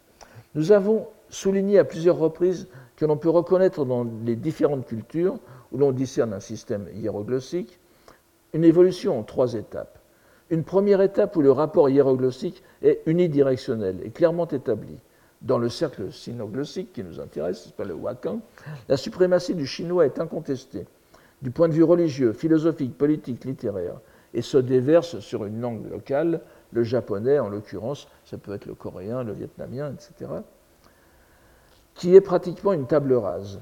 [0.55, 5.37] Nous avons souligné à plusieurs reprises que l'on peut reconnaître dans les différentes cultures
[5.73, 7.79] où l'on discerne un système hiéroglossique
[8.55, 9.98] une évolution en trois étapes.
[10.48, 14.96] Une première étape où le rapport hiéroglossique est unidirectionnel et clairement établi.
[15.42, 18.40] Dans le cercle sinoglossique qui nous intéresse, c'est pas le Wakan,
[18.88, 20.86] la suprématie du chinois est incontestée,
[21.42, 24.00] du point de vue religieux, philosophique, politique, littéraire,
[24.32, 26.40] et se déverse sur une langue locale,
[26.72, 30.30] le japonais en l'occurrence, ça peut être le coréen, le vietnamien, etc.,
[31.94, 33.61] qui est pratiquement une table rase.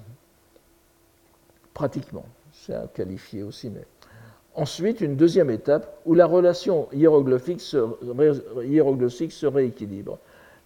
[1.74, 3.84] Pratiquement, c'est à qualifier aussi, mais.
[4.54, 10.18] Ensuite, une deuxième étape où la relation hiéroglyphique se, rééquilibre.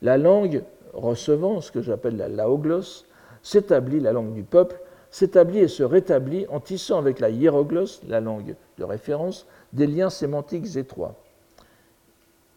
[0.03, 0.62] La langue
[0.93, 3.07] recevant, ce que j'appelle la laoglosse,
[3.43, 4.76] s'établit, la langue du peuple,
[5.11, 10.11] s'établit et se rétablit en tissant avec la hiéroglosse, la langue de référence, des liens
[10.11, 11.14] sémantiques étroits.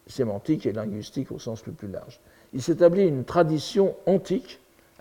[0.08, 2.20] Sémantique et linguistique au sens le plus large.
[2.52, 4.58] Il s'établit une tradition antique,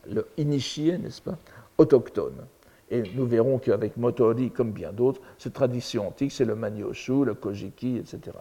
[0.07, 1.37] le initié, n'est-ce pas,
[1.79, 2.35] autochtone.
[2.91, 7.35] Et nous verrons qu'avec Motori, comme bien d'autres, cette tradition antique, c'est le Manyoshu, le
[7.35, 8.37] Kojiki, etc.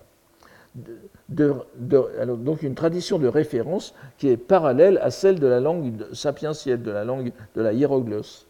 [1.28, 6.90] donc une tradition de référence qui est parallèle à celle de la langue sapientielle, de
[6.90, 8.46] la langue de la hiéroglosse.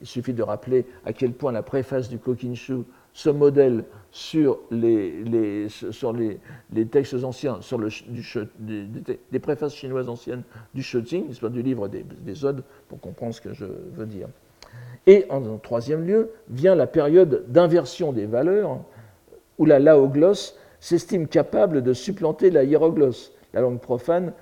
[0.00, 2.82] Il suffit de rappeler à quel point la préface du Kokinshu
[3.14, 5.66] se modèle sur les,
[6.90, 7.88] textes anciens, sur le,
[9.40, 10.42] préfaces chinoises anciennes
[10.74, 14.28] du Shijing, du livre des Odes, pour comprendre ce que je veux dire.
[15.06, 18.80] Et en troisième lieu, vient la période d'inversion des valeurs,
[19.58, 23.32] où la laoglosse s'estime capable de supplanter la hiéroglosse.
[23.54, 24.32] La langue profane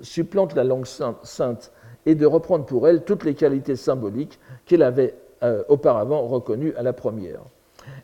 [0.00, 1.72] supplante la langue sainte
[2.06, 6.82] et de reprendre pour elle toutes les qualités symboliques qu'elle avait euh, auparavant reconnues à
[6.82, 7.40] la première.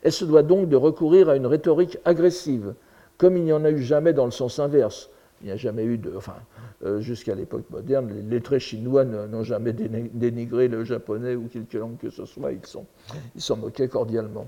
[0.01, 2.75] Elle se doit donc de recourir à une rhétorique agressive,
[3.17, 5.09] comme il n'y en a eu jamais dans le sens inverse.
[5.43, 6.15] Il n'y a jamais eu de.
[6.15, 6.37] Enfin,
[6.85, 11.97] euh, jusqu'à l'époque moderne, les lettrés chinois n'ont jamais dénigré le japonais ou quelque langue
[11.97, 14.47] que ce soit, ils s'en moquaient cordialement.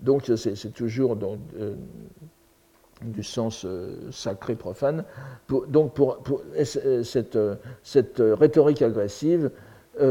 [0.00, 1.18] Donc c'est toujours
[1.58, 1.74] euh,
[3.02, 5.04] du sens euh, sacré profane.
[5.68, 5.92] donc
[6.64, 7.38] cette,
[7.82, 9.50] cette, rhétorique agressive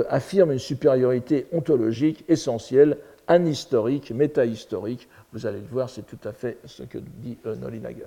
[0.07, 2.97] affirme une supériorité ontologique essentielle,
[3.27, 5.09] anhistorique, métahistorique.
[5.33, 8.05] Vous allez le voir, c'est tout à fait ce que dit Nolinaga.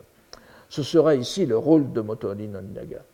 [0.75, 3.05] Ce sera ici le rôle de Motori Nolinaga.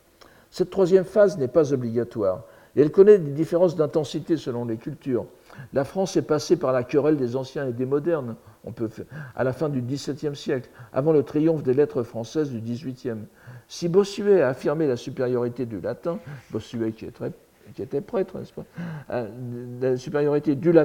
[0.49, 2.41] Cette troisième phase n'est pas obligatoire
[2.75, 5.27] et elle connaît des différences d'intensité selon les cultures.
[5.71, 8.89] La France est passée par la querelle des anciens et des modernes, on peut
[9.35, 13.25] à la fin du XVIIe siècle, avant le triomphe des lettres françaises du XVIIIe.
[13.67, 16.17] Si Bossuet a affirmé la supériorité du latin,
[16.49, 17.05] Bossuet qui,
[17.79, 18.53] était prêtre, n'est-ce
[20.09, 20.79] pas, du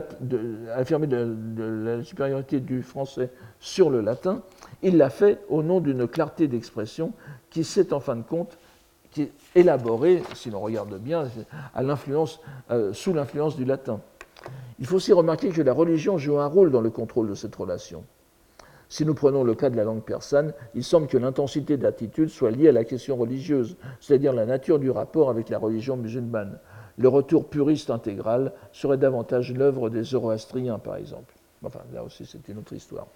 [0.74, 4.43] affirmé la supériorité du français sur le latin,
[4.83, 7.12] il l'a fait au nom d'une clarté d'expression
[7.51, 8.59] qui s'est en fin de compte
[9.11, 11.27] qui est élaboré, si l'on regarde bien,
[12.71, 14.01] euh, sous l'influence du latin.
[14.79, 17.57] Il faut aussi remarquer que la religion joue un rôle dans le contrôle de cette
[17.57, 18.05] relation.
[18.89, 22.51] Si nous prenons le cas de la langue persane, il semble que l'intensité d'attitude soit
[22.51, 26.59] liée à la question religieuse, c'est-à-dire la nature du rapport avec la religion musulmane.
[26.99, 31.35] Le retour puriste intégral serait davantage l'œuvre des zoroastriens, par exemple.
[31.64, 33.07] Enfin, là aussi, c'est une autre histoire.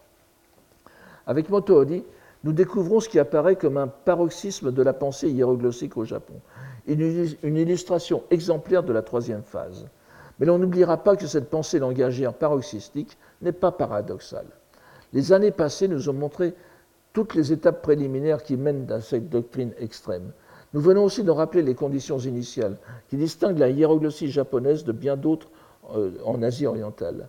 [1.31, 2.03] Avec Motohodi,
[2.43, 6.35] nous découvrons ce qui apparaît comme un paroxysme de la pensée hiéroglossique au Japon,
[6.89, 9.87] une illustration exemplaire de la troisième phase.
[10.41, 14.49] Mais l'on n'oubliera pas que cette pensée langagière paroxystique n'est pas paradoxale.
[15.13, 16.53] Les années passées nous ont montré
[17.13, 20.33] toutes les étapes préliminaires qui mènent à cette doctrine extrême.
[20.75, 22.77] Nous venons aussi de rappeler les conditions initiales
[23.09, 25.53] qui distinguent la hiéroglossie japonaise de bien d'autres
[25.95, 27.29] euh, en Asie orientale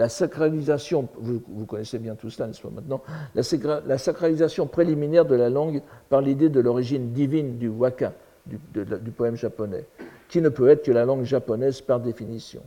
[0.00, 3.02] la sacralisation, vous, connaissez bien tout cela, n'est-ce pas maintenant,
[3.34, 8.14] la, sacralisation préliminaire de la langue par l'idée de l'origine divine du waka,
[8.46, 9.84] du, poème japonais,
[10.30, 12.62] qui ne peut être que la langue japonaise par définition.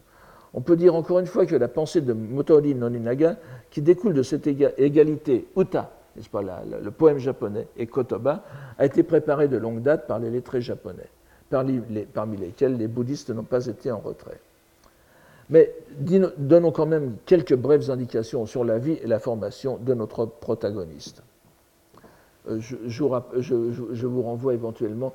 [0.54, 3.38] On peut dire encore une fois que la pensée de Motori Noninaga,
[3.72, 8.44] qui découle de cette égalité uta, n'est-ce pas, le poème japonais, et kotoba,
[8.78, 11.10] a été préparée de longue date par les lettrés japonais,
[11.50, 14.40] parmi lesquels les bouddhistes n'ont pas été en retrait.
[15.50, 15.74] Mais
[16.38, 21.24] donnons quand même quelques brèves indications sur la vie et la formation de notre protagoniste.
[22.50, 25.14] Euh, je, vous renvoie éventuellement.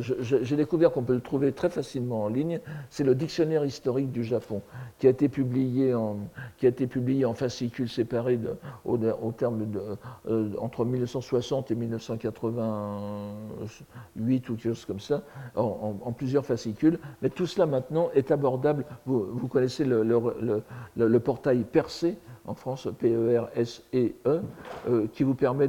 [0.00, 2.60] J'ai découvert qu'on peut le trouver très facilement en ligne.
[2.90, 4.60] C'est le dictionnaire historique du Japon,
[4.98, 6.16] qui a été publié en,
[6.58, 8.38] qui a été publié en fascicules séparés
[8.84, 8.98] au,
[9.32, 9.80] terme de,
[10.28, 15.22] euh, entre 1960 et 1988 ou quelque chose comme ça,
[15.56, 16.98] en, plusieurs fascicules.
[17.22, 18.84] Mais tout cela maintenant est abordable.
[19.06, 22.16] Vous, connaissez le, portail percé
[22.46, 24.40] en France, P-E-R-S-E-E, e,
[24.88, 25.68] euh, qui vous permet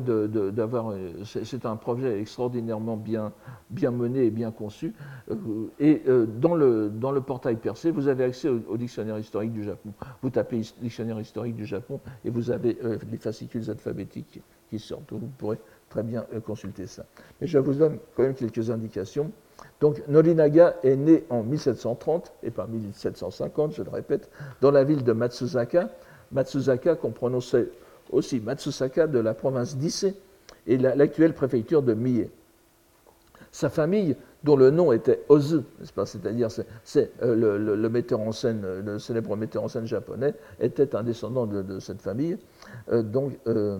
[0.51, 0.91] d'avoir.
[0.91, 3.31] Euh, c'est un projet extraordinairement bien,
[3.69, 4.93] bien mené et bien conçu.
[5.29, 5.35] Euh,
[5.79, 6.03] et
[6.39, 9.91] dans, le, dans le portail percé, vous avez accès au, dictionnaire historique du Japon.
[10.21, 12.77] Vous tapez dictionnaire historique du Japon et vous avez
[13.11, 15.11] les fascicules alphabétiques qui sortent.
[15.11, 17.05] Vous pourrez très bien consulter ça.
[17.39, 19.31] Mais je vous donne quand même quelques indications.
[19.79, 24.29] Donc Norinaga est né en 1730 et pas 1750, je le répète,
[24.61, 25.89] dans la ville de Matsuzaka,
[26.31, 27.69] Matsuzaka, qu'on prononçait
[28.11, 30.13] aussi Matsusaka de la province d'Ise
[30.67, 32.29] et l'actuelle préfecture de Mie.
[33.51, 36.49] Sa famille, dont le nom était Ozu, c'est-à-dire
[36.83, 41.45] c'est euh, le, metteur en scène, le célèbre metteur en scène japonais, était un descendant
[41.45, 42.37] de, cette famille,
[42.91, 43.77] euh, donc euh,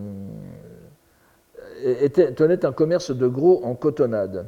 [2.36, 4.46] tenait un commerce de gros en cotonnade.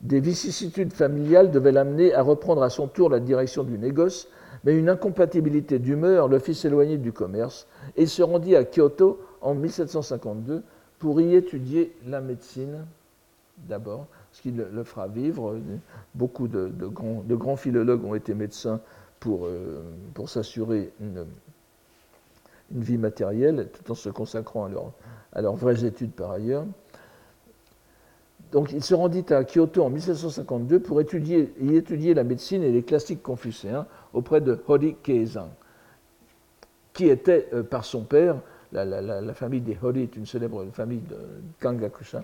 [0.00, 4.28] des vicissitudes familiales devaient l'amener à reprendre à son tour la direction du négoce
[4.64, 9.54] mais une incompatibilité d'humeur le fit s'éloigner du commerce et se rendit à Kyoto en
[9.54, 10.62] 1752
[10.98, 12.86] pour y étudier la médecine
[13.68, 15.58] d'abord, ce qui le, fera vivre.
[16.14, 18.80] Beaucoup de, grands, philologues ont été médecins
[19.20, 19.82] pour, euh,
[20.26, 21.26] s'assurer une,
[22.70, 24.68] vie matérielle tout en se consacrant
[25.32, 26.66] à leurs vraies études par ailleurs
[28.52, 32.70] donc il se rendit à Kyoto en 1752 pour étudier, y étudier la médecine et
[32.70, 35.50] les classiques confucéens auprès de Hori Keizan,
[36.94, 38.36] qui était euh, par son père,
[38.72, 41.16] la, famille des Hori est une célèbre famille de
[41.60, 42.22] Kangakusha,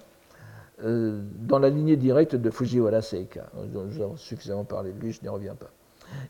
[0.83, 3.47] euh, dans la lignée directe de Fujiwara Seika.
[3.91, 5.71] J'ai suffisamment parlé de lui, je n'y reviens pas.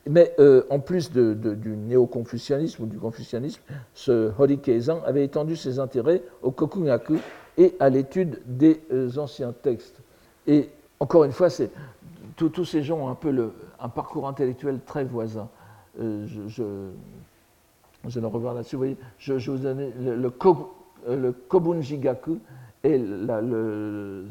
[0.07, 3.61] Mais euh, en plus du néo-confucianisme ou du confucianisme,
[3.95, 7.19] ce Hori Keizan avait étendu ses intérêts au Kokugaku,
[7.57, 10.01] et à l'étude des euh, anciens textes.
[10.47, 10.69] Et
[11.01, 11.49] encore une fois,
[12.37, 15.49] tous ces gens ont un peu un parcours intellectuel très voisin.
[15.99, 16.63] Je,
[18.05, 18.77] le revois là-dessus.
[18.77, 20.33] Vous voyez, je, vous donne le,
[21.09, 22.39] euh, Kobunjigaku
[22.83, 22.99] est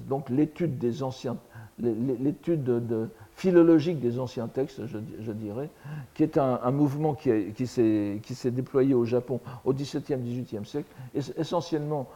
[0.08, 1.38] donc l'étude des anciens,
[1.80, 5.70] l'étude de, philologique des anciens textes, je, dirais,
[6.14, 12.08] qui est un, mouvement qui, s'est déployé au Japon au XVIIe, XVIIIe siècle, essentiellement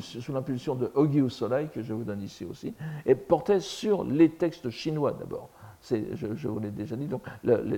[0.00, 2.74] sous l'impulsion de Ogiu Solai, que je vous donne ici aussi,
[3.06, 5.48] et portait sur les textes chinois d'abord
[5.90, 7.22] je, vous l'ai déjà dit, donc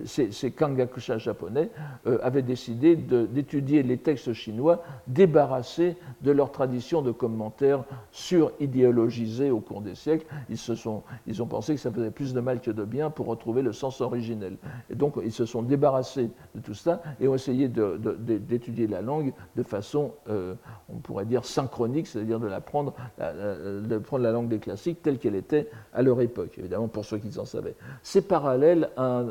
[0.05, 1.70] ces, Kangakusha japonais
[2.07, 9.61] euh, avaient décidé d'étudier les textes chinois débarrassés de leur tradition de commentaires sur-idéologisés au
[9.61, 10.26] cours des siècles.
[10.48, 13.11] Ils, se sont, ils ont pensé que ça faisait plus de mal que de bien
[13.11, 14.57] pour retrouver le sens originel.
[14.88, 19.32] Et donc ils se sont débarrassés de tout ça et ont essayé d'étudier la langue
[19.57, 20.55] de façon, euh,
[20.88, 26.03] on pourrait dire, synchronique, c'est-à-dire de prendre la langue des classiques telle qu'elle était à
[26.03, 27.76] leur époque, évidemment pour ceux qui en savaient.
[28.03, 29.24] C'est parallèle à,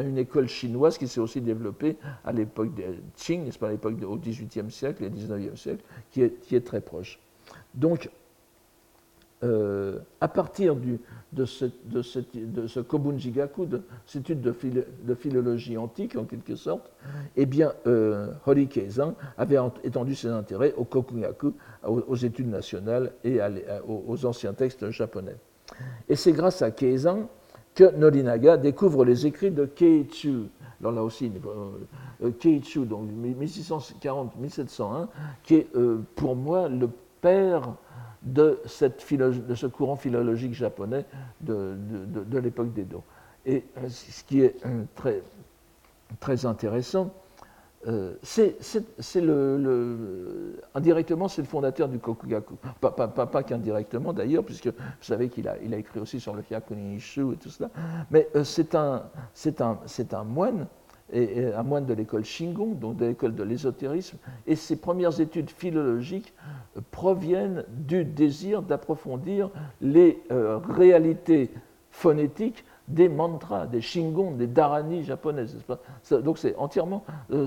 [0.00, 2.84] une école chinoise qui s'est aussi développée à l'époque de
[3.16, 6.64] Qing, n'est-ce pas, à l'époque au XVIIIe siècle et XIXe siècle, qui est, qui est,
[6.64, 7.18] très proche.
[7.74, 8.10] Donc,
[9.44, 12.02] euh, à partir de, ce, de,
[12.44, 16.90] de, ce, Kobunjigaku, de cette étude de, philologie antique en quelque sorte,
[17.36, 18.68] eh bien, euh, Hori
[19.36, 21.54] avait étendu ses intérêts au Kokugaku,
[21.84, 23.38] aux, études nationales et
[23.86, 25.36] aux anciens textes japonais.
[26.08, 27.28] Et c'est grâce à Keizan
[27.74, 30.46] que Norinaga découvre les écrits de Keichu.
[30.80, 31.70] Alors là aussi, euh,
[32.24, 35.08] euh, Keichu, donc 1640-1701,
[35.42, 36.88] qui est euh, pour moi le
[37.20, 37.74] père
[38.22, 41.04] de, cette de, ce courant philologique japonais
[41.40, 43.02] de, de l'époque d'Edo.
[43.46, 44.56] Et ce qui est
[44.94, 45.22] très,
[46.20, 47.12] très intéressant,
[47.86, 52.56] euh, c'est le, indirectement, c'est le fondateur du Kokugaku.
[52.80, 57.50] Pas, qu'indirectement d'ailleurs, puisque vous savez qu'il a, écrit aussi sur le Hyakunishu et tout
[57.50, 57.70] cela.
[58.10, 59.04] Mais euh, c'est un,
[60.24, 60.66] moine,
[61.12, 66.34] un moine de l'école Shingon, donc de l'école de l'ésotérisme, et ses premières études philologiques
[66.76, 69.50] euh, proviennent du désir d'approfondir
[69.80, 71.50] les réalités
[71.90, 75.56] phonétiques des mantras, des shingon, des dharani japonaises.
[76.10, 77.46] Donc c'est entièrement euh,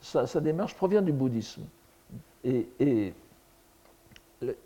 [0.00, 1.62] sa, démarche provient du bouddhisme.
[2.44, 3.12] Et,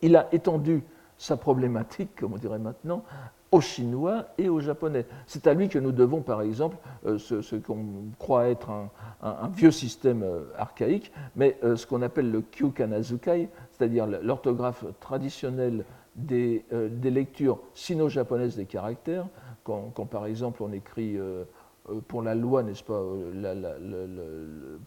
[0.03, 0.85] il a étendu
[1.19, 3.03] sa problématique, comme on dirait maintenant,
[3.51, 5.05] aux Chinois et aux Japonais.
[5.27, 7.85] C'est à lui que nous devons, par exemple, euh, ce, qu'on
[8.19, 14.85] croit être un, vieux système euh, archaïque, mais ce qu'on appelle le Kyukanazukai, c'est-à-dire l'orthographe
[15.01, 15.85] traditionnelle
[16.17, 16.65] des,
[17.03, 19.27] lectures sino-japonaises des caractères,
[19.65, 21.19] quand, par exemple on écrit
[22.09, 23.03] pour la loi, n'est-ce pas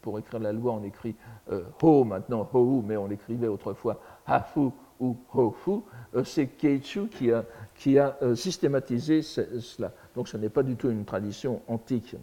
[0.01, 1.15] Pour écrire la loi, on écrit
[1.81, 4.69] ho maintenant, ho, mais on l'écrivait autrefois hafu
[4.99, 5.81] ou hofu.
[6.23, 7.31] C'est Keichu qui
[7.99, 9.91] a, euh, systématisé cela.
[10.15, 12.15] Donc ce n'est pas du tout une tradition antique.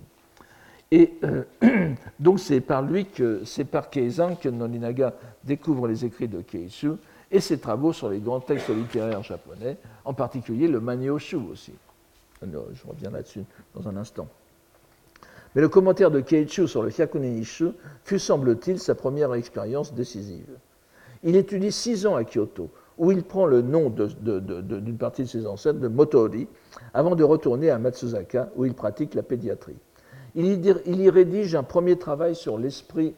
[0.90, 1.44] Et euh,
[2.18, 6.92] donc c'est par lui que c'est par Keizan que Noninaga découvre les écrits de Keishu
[7.30, 11.72] et ses travaux sur les grands textes littéraires japonais, en particulier le Manyoshu aussi.
[12.52, 14.28] Je reviens là-dessus dans un instant.
[15.54, 17.68] Mais le commentaire de Keichu sur le Hyakunenishu
[18.04, 20.58] fut, semble-t-il, sa première expérience décisive.
[21.22, 25.46] Il étudie six ans à Kyoto, où il prend le nom d'une partie de ses
[25.46, 26.48] ancêtres, de Motori,
[26.92, 29.76] avant de retourner à Matsuzaka, où il pratique la pédiatrie.
[30.34, 33.14] Il y, rédige un premier travail sur l'esprit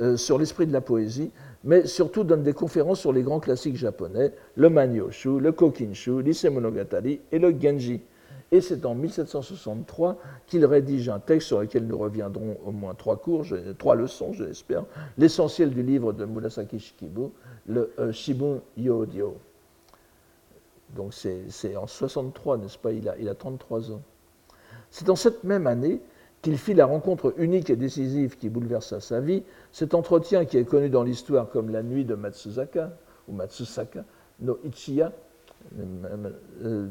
[0.00, 1.30] euh, de la poésie,
[1.62, 7.20] mais surtout donne des conférences sur les grands classiques japonais, le Manyoshu, le Kokinshu, l'Isemonogatari
[7.30, 8.00] et le Genji.
[8.52, 10.16] Et c'est en 1763
[10.46, 13.44] qu'il rédige un texte sur lequel nous reviendrons au moins trois cours,
[13.78, 14.84] trois leçons, je l'espère,
[15.18, 17.28] l'essentiel du livre de Murasaki Shikibu,
[17.66, 19.36] le euh, Shibun Yodio.
[20.94, 22.92] Donc c'est en 63, n'est-ce pas?
[22.92, 24.02] Il a, il a 33 ans.
[24.90, 26.00] C'est en cette même année
[26.42, 29.42] qu'il fit la rencontre unique et décisive qui bouleversa sa vie,
[29.72, 32.92] cet entretien qui est connu dans l'histoire comme la nuit de Matsuzaka,
[33.26, 34.04] ou Matsusaka,
[34.40, 35.10] no Ichiya,
[35.78, 36.30] euh,
[36.62, 36.88] euh,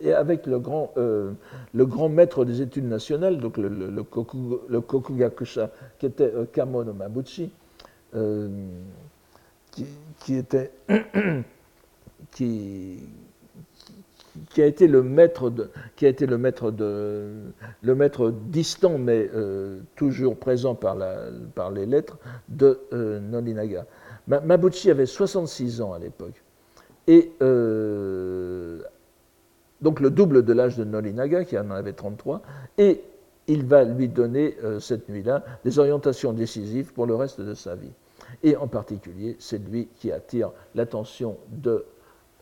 [0.00, 4.02] et avec le grand, le grand maître des études nationales, donc le,
[4.80, 7.50] Kokugakusha, qui était no Mabuchi,
[10.20, 10.70] qui, était
[12.30, 12.98] qui,
[14.58, 17.32] a été le maître de, qui a été le maître de,
[17.82, 21.16] le maître distant mais euh, toujours présent par, la,
[21.54, 22.18] par les lettres
[22.48, 23.86] de euh, Nolinaga.
[24.26, 26.42] Mabuchi avait 66 ans à l'époque
[27.06, 28.82] et euh,
[29.80, 32.42] donc le double de l'âge de Nolinaga qui en avait 33
[32.78, 33.02] et
[33.46, 37.92] il va lui donner cette nuit-là des orientations décisives pour le reste de sa vie.
[38.42, 41.84] Et en particulier, c'est lui qui attire l'attention de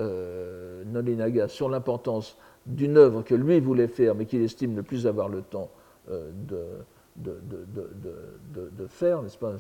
[0.01, 5.07] euh, Nolinaga sur l'importance d'une œuvre que lui voulait faire, mais qu'il estime ne plus
[5.07, 5.71] avoir le temps
[6.11, 6.67] euh, de,
[8.89, 9.57] faire, n'est-ce pas?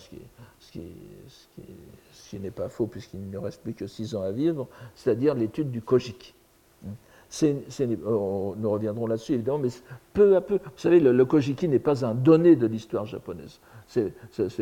[0.58, 0.78] Ce
[2.28, 5.70] qui n'est pas faux puisqu'il ne reste plus que six ans à vivre, c'est-à-dire l'étude
[5.70, 6.34] du Kojiki.
[8.06, 9.68] Oh, nous reviendrons là-dessus évidemment, mais
[10.12, 13.60] peu à peu, vous savez, le, Kojiki n'est pas un donné de l'histoire japonaise.
[13.88, 14.12] C'est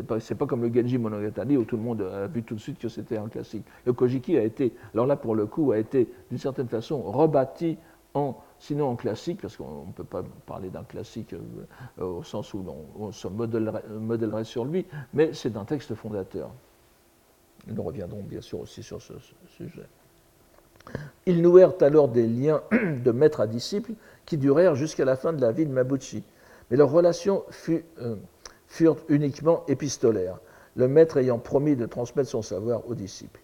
[0.06, 2.78] pas, pas comme le Genji Monogatari où tout le monde a vu tout de suite
[2.78, 3.64] que c'était un classique.
[3.84, 7.76] Le Kojiki a été, alors là pour le coup, a été d'une certaine façon rebâti
[8.14, 12.54] en, sinon en classique, parce qu'on ne peut pas parler d'un classique euh, au sens
[12.54, 12.64] où
[12.98, 16.50] on, se modèlerait, sur lui, mais c'est un texte fondateur.
[17.66, 19.14] Nous reviendrons bien sûr aussi sur ce
[19.48, 19.86] sujet.
[21.26, 23.92] Ils nouèrent alors des liens de maître à disciple
[24.26, 26.22] qui durèrent jusqu'à la fin de la vie de Mabuchi.
[26.70, 28.16] Mais leurs relations euh,
[28.66, 30.38] furent uniquement épistolaires,
[30.76, 33.40] le maître ayant promis de transmettre son savoir aux disciples.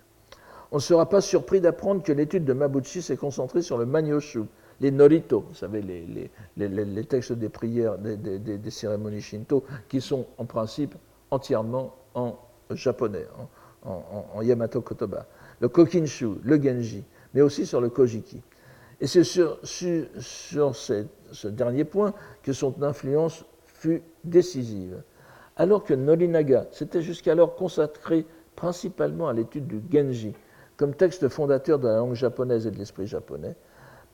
[0.73, 4.43] On ne sera pas surpris d'apprendre que l'étude de Mabuchi s'est concentrée sur le Manyoshu,
[4.81, 10.95] les Norito, vous savez, les, textes des prières, des, cérémonies Shinto, qui sont en principe
[11.31, 12.39] entièrement en
[12.71, 13.27] japonais,
[13.85, 15.27] en, en Yamato Kotoba,
[15.61, 17.05] le Kokinshu, le Genji,
[17.35, 18.43] mais aussi sur le Kojiki.
[19.01, 22.13] Et c'est sur, ce dernier point
[22.43, 25.03] que son influence fut décisive.
[25.57, 28.27] Alors que Nolinaga s'était jusqu'alors consacré
[28.57, 30.35] principalement à l'étude du Genji
[30.77, 33.55] comme texte fondateur de la langue japonaise et de l'esprit japonais,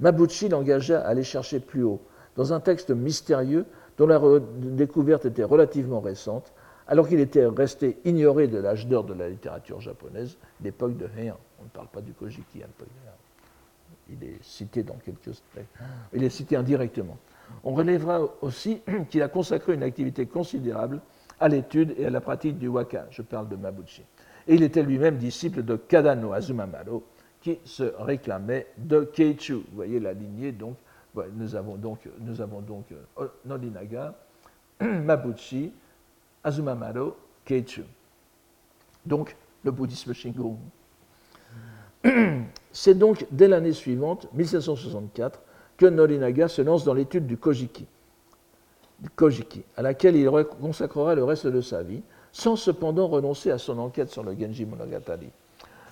[0.00, 2.00] Mabuchi l'engagea à aller chercher plus haut,
[2.34, 3.66] dans un texte mystérieux
[3.98, 4.20] dont la
[4.58, 6.52] découverte était relativement récente,
[6.88, 11.38] alors qu'il était resté ignoré de l'âge d'or de la littérature japonaise, l'époque de Heian.
[11.60, 13.16] On ne parle pas du Kojiki à l'époque de Heian
[14.08, 15.42] il est cité dans quelques
[16.12, 17.18] il est cité indirectement.
[17.64, 18.80] On relèvera aussi
[19.10, 21.00] qu'il a consacré une activité considérable
[21.40, 23.06] à l'étude et à la pratique du waka.
[23.10, 24.02] Je parle de Mabuchi.
[24.48, 27.04] Et il était lui-même disciple de Kadano Azumamaro,
[27.40, 29.54] qui se réclamait de Keichu.
[29.54, 30.76] Vous voyez la lignée, donc,
[31.34, 34.10] nous avons donc, nous euh,
[35.02, 35.72] Mabuchi,
[36.46, 37.82] Azumamaro, Keichu.
[39.04, 40.56] Donc, le bouddhisme Shingon.
[42.72, 45.42] C'est donc dès l'année suivante, 1764,
[45.76, 47.86] que Norinaga se lance dans l'étude du Kojiki,
[49.16, 50.30] Kojiki, à laquelle il
[50.60, 54.64] consacrera le reste de sa vie, sans cependant renoncer à son enquête sur le Genji
[54.64, 55.30] Monogatari.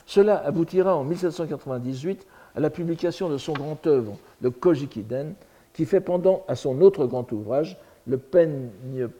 [0.06, 5.34] Cela aboutira en 1798 à la publication de son grand œuvre, le Kojikiden,
[5.72, 7.76] qui fait pendant à son autre grand ouvrage,
[8.06, 8.70] le peigne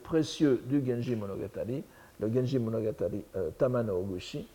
[0.03, 1.83] précieux du Genji Monogatari,
[2.19, 4.47] le Genji Monogatari euh, Tamano Oguchi,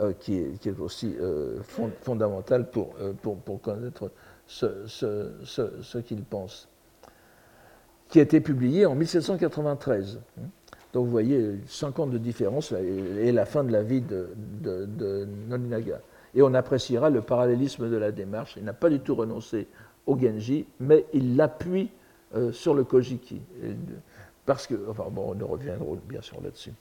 [0.00, 1.58] euh, qui, est, aussi euh,
[2.02, 4.10] fondamental pour, pour, connaître
[4.46, 6.68] ce, qu'il pense,
[8.08, 10.20] qui a été publié en 1793.
[10.92, 14.28] Donc vous voyez, 50 de différence et la fin de la vie de,
[14.62, 16.00] de, Nolinaga.
[16.34, 18.54] Et on appréciera le parallélisme de la démarche.
[18.56, 19.66] Il n'a pas du tout renoncé
[20.06, 21.90] au Genji, mais il l'appuie
[22.34, 23.40] euh, sur le Kojiki.
[24.46, 26.72] Parce que, enfin bon, on reviendra bien sûr là-dessus.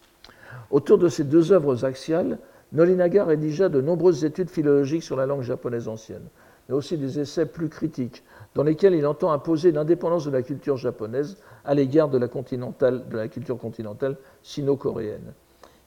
[0.72, 2.38] Autour de ces deux œuvres axiales,
[2.72, 6.24] Nolinaga rédigea de nombreuses études philologiques sur la langue japonaise ancienne,
[6.68, 8.24] mais aussi des essais plus critiques,
[8.54, 13.58] dans lesquels il entend imposer l'indépendance de la culture japonaise à l'égard de, la culture
[13.58, 15.34] continentale sino-coréenne.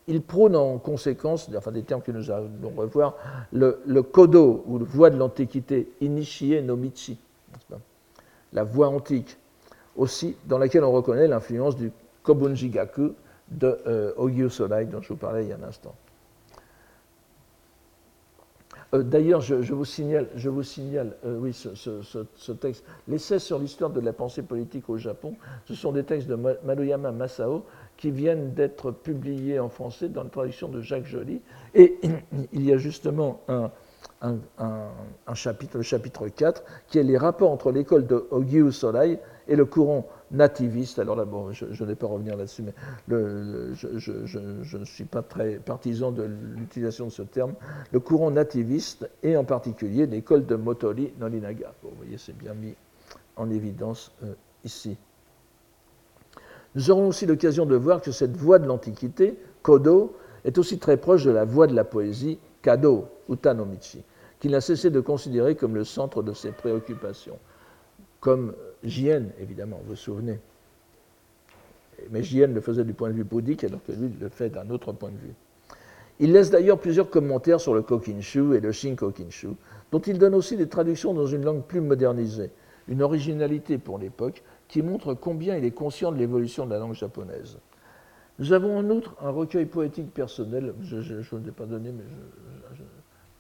[0.07, 3.14] Il prône en conséquence, enfin des termes que nous allons revoir,
[3.53, 7.18] le, le kodo, ou la voie de l'Antiquité, Inishie no Michi,
[8.53, 9.37] la voie antique,
[9.97, 11.93] aussi dans laquelle on reconnaît l'influence du
[12.23, 13.15] Kobunjigaku
[13.51, 15.95] de euh, Ogyu Sorai, dont je vous parlais il y a un instant.
[18.95, 22.85] Euh, d'ailleurs, je, vous signale, je vous signale euh, oui, ce, texte.
[23.07, 25.35] L'essai sur l'histoire de la pensée politique au Japon,
[25.67, 27.65] ce sont des textes de Maruyama Masao
[27.97, 31.41] qui viennent d'être publiés en français dans la traduction de Jacques Joly.
[31.75, 31.99] Et
[32.53, 33.71] il y a justement un,
[35.35, 39.65] chapitre, le chapitre 4, qui est les rapports entre l'école de Ogyu Sorai et le
[39.65, 40.99] courant nativiste.
[40.99, 42.75] Alors là, bon, je, ne vais pas revenir là-dessus, mais
[43.09, 46.25] je, ne suis pas très partisan de
[46.57, 47.55] l'utilisation de ce terme.
[47.93, 51.73] Le courant nativiste, et en particulier l'école de Motori Nolinaga.
[51.83, 52.75] vous voyez, c'est bien mis
[53.37, 54.35] en évidence euh,
[54.65, 54.97] ici.
[56.75, 60.97] Nous aurons aussi l'occasion de voir que cette voie de l'Antiquité, Kodo, est aussi très
[60.97, 64.03] proche de la voie de la poésie, Kado, Utanomichi,
[64.41, 67.39] qu'il n'a cessé de considérer comme le centre de ses préoccupations,
[68.21, 70.39] comme Jien, évidemment, vous vous souvenez.
[72.11, 74.71] Mais Jien le faisait du point de vue bouddhique, alors que lui le fait d'un
[74.71, 75.35] autre point de vue.
[76.21, 79.51] Il laisse d'ailleurs plusieurs commentaires sur le Kokinshu et le Shinkokinshu,
[79.93, 82.51] dont il donne aussi des traductions dans une langue plus modernisée,
[82.89, 86.95] une originalité pour l'époque qui montre combien il est conscient de l'évolution de la langue
[86.95, 87.59] japonaise.
[88.39, 92.05] Nous avons en outre un recueil poétique personnel, je, ne l'ai pas donné, mais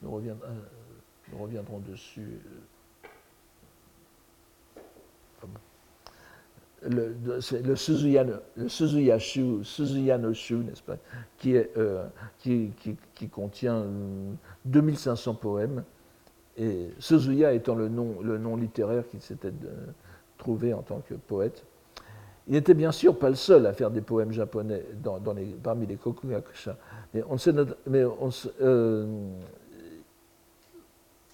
[0.02, 2.40] nous, reviendrons dessus
[6.82, 8.24] le, le, Suzuya,
[8.56, 10.96] le Suzuya no Shu, n'est-ce pas,
[11.38, 12.06] qui, est, euh,
[13.32, 13.84] contient
[14.64, 15.84] 2500 poèmes,
[16.56, 19.86] et Suzuya étant le nom, le nom littéraire qu'il s'était euh,
[20.38, 21.64] trouvé en tant que poète.
[22.48, 24.82] Il n'était bien sûr pas le seul à faire des poèmes japonais
[25.62, 26.76] parmi les Kokugakusha,
[27.12, 27.22] mais
[28.62, 29.06] euh,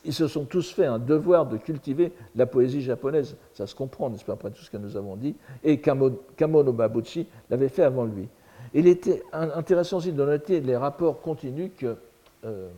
[0.05, 3.37] ils se sont tous fait un devoir de cultiver la poésie japonaise.
[3.53, 5.37] Ça se comprend, n'est-ce pas, après tout ce que nous avons dit.
[5.63, 8.29] Et Kamono Babuchi l'avait fait avant lui.
[8.75, 11.97] Il était intéressant aussi de noter les rapports continus que,
[12.45, 12.69] euh,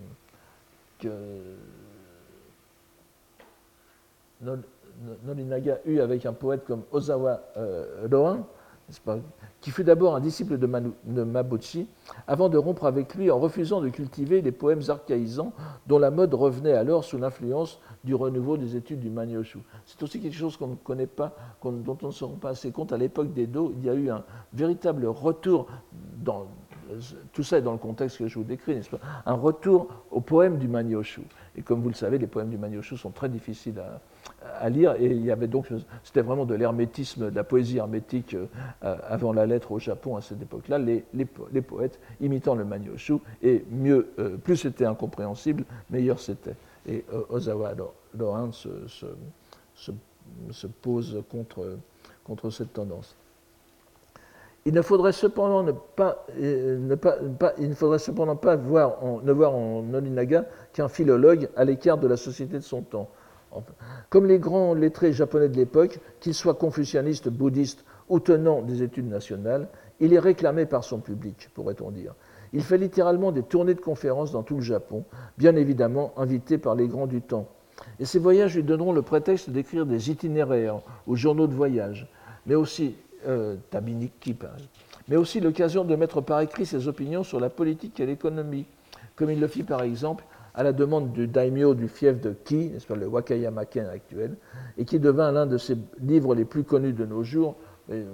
[0.99, 1.09] que
[5.25, 8.47] Norinaga eut avec un poète comme Ozawa euh, Rohan,
[9.61, 10.67] qui fut d'abord un disciple de,
[11.25, 11.89] Mabuchi,
[12.29, 15.53] avant de rompre avec lui en refusant de cultiver les poèmes archaïsants
[15.89, 19.59] dont la mode revenait alors sous l'influence du renouveau des études du Manyoshu.
[19.85, 21.35] C'est aussi quelque chose qu'on ne connaît pas,
[21.65, 22.93] dont on ne se rend pas assez compte.
[22.93, 24.23] À l'époque d'Edo, il y a eu un
[24.53, 25.67] véritable retour
[27.33, 30.21] tout ça est dans le contexte que je vous décris, n'est-ce pas Un retour aux
[30.21, 31.23] poèmes du Manyoshu.
[31.57, 34.01] Et comme vous le savez, les poèmes du Manyoshu sont très difficiles à,
[34.61, 34.95] à lire.
[34.99, 35.69] Et il y avait donc,
[36.05, 40.21] c'était vraiment de l'hermétisme, de la poésie hermétique euh, avant la lettre au Japon à
[40.21, 41.25] cette époque-là, les,
[41.63, 46.55] poètes imitant le Manyoshu, et mieux, euh, plus c'était incompréhensible, meilleur c'était.
[46.87, 47.75] Et euh, Ozawa
[48.17, 49.93] Lohan se, se,
[50.51, 53.17] se, pose contre, cette tendance.
[54.65, 57.17] Il ne faudrait cependant ne pas, ne pas,
[57.59, 62.09] il ne faudrait cependant pas voir ne voir en Nolinaga qu'un philologue à l'écart de
[62.09, 63.09] la société de son temps.
[64.11, 69.09] Comme les grands lettrés japonais de l'époque, qu'ils soient confucianistes, bouddhistes ou tenants des études
[69.09, 69.69] nationales,
[70.01, 72.15] il est réclamé par son public, pourrait-on dire.
[72.53, 75.05] Il fait littéralement des tournées de conférences dans tout le Japon,
[75.39, 77.49] bien évidemment invité par les grands du temps.
[77.99, 82.09] Et ces voyages lui donneront le prétexte d'écrire des itinéraires ou journaux de voyage,
[82.47, 82.95] mais aussi
[83.27, 83.57] euh,
[85.09, 88.67] mais aussi l'occasion de mettre par écrit ses opinions sur la politique et l'économie,
[89.15, 90.25] comme il le fit par exemple
[90.57, 94.37] à la demande du daimyo du fief de Ki, n'est-ce pas, le Wakayama-ken actuel,
[94.79, 97.57] et qui devint l'un de ses livres les plus connus de nos jours.
[97.93, 98.05] Euh,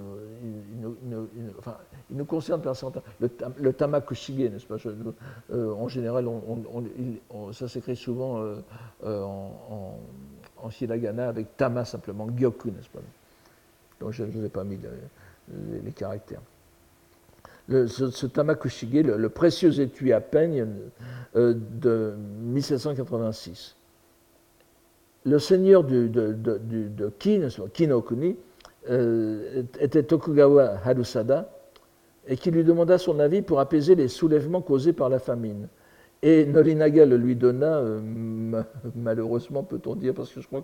[2.09, 3.01] il nous concerne par certains.
[3.19, 4.75] Le, tamakushige, n'est-ce pas
[5.51, 6.29] euh, En général,
[7.53, 9.97] ça s'écrit souvent euh, en,
[10.61, 10.69] en,
[11.17, 12.99] avec tama simplement, gyoku, n'est-ce pas
[13.99, 14.77] Donc je ne vous ai pas mis
[15.83, 16.41] les, caractères.
[17.69, 20.67] Ce, tamakushige, le, précieux étui à peigne
[21.33, 23.77] de 1786
[25.25, 27.11] le seigneur de, de, de,
[28.89, 31.49] euh, était Tokugawa Harusada,
[32.27, 35.67] et qui lui demanda son avis pour apaiser les soulèvements causés par la famine.
[36.21, 37.99] Et Norinaga le lui donna, euh,
[38.95, 40.63] malheureusement peut-on dire, parce que je crois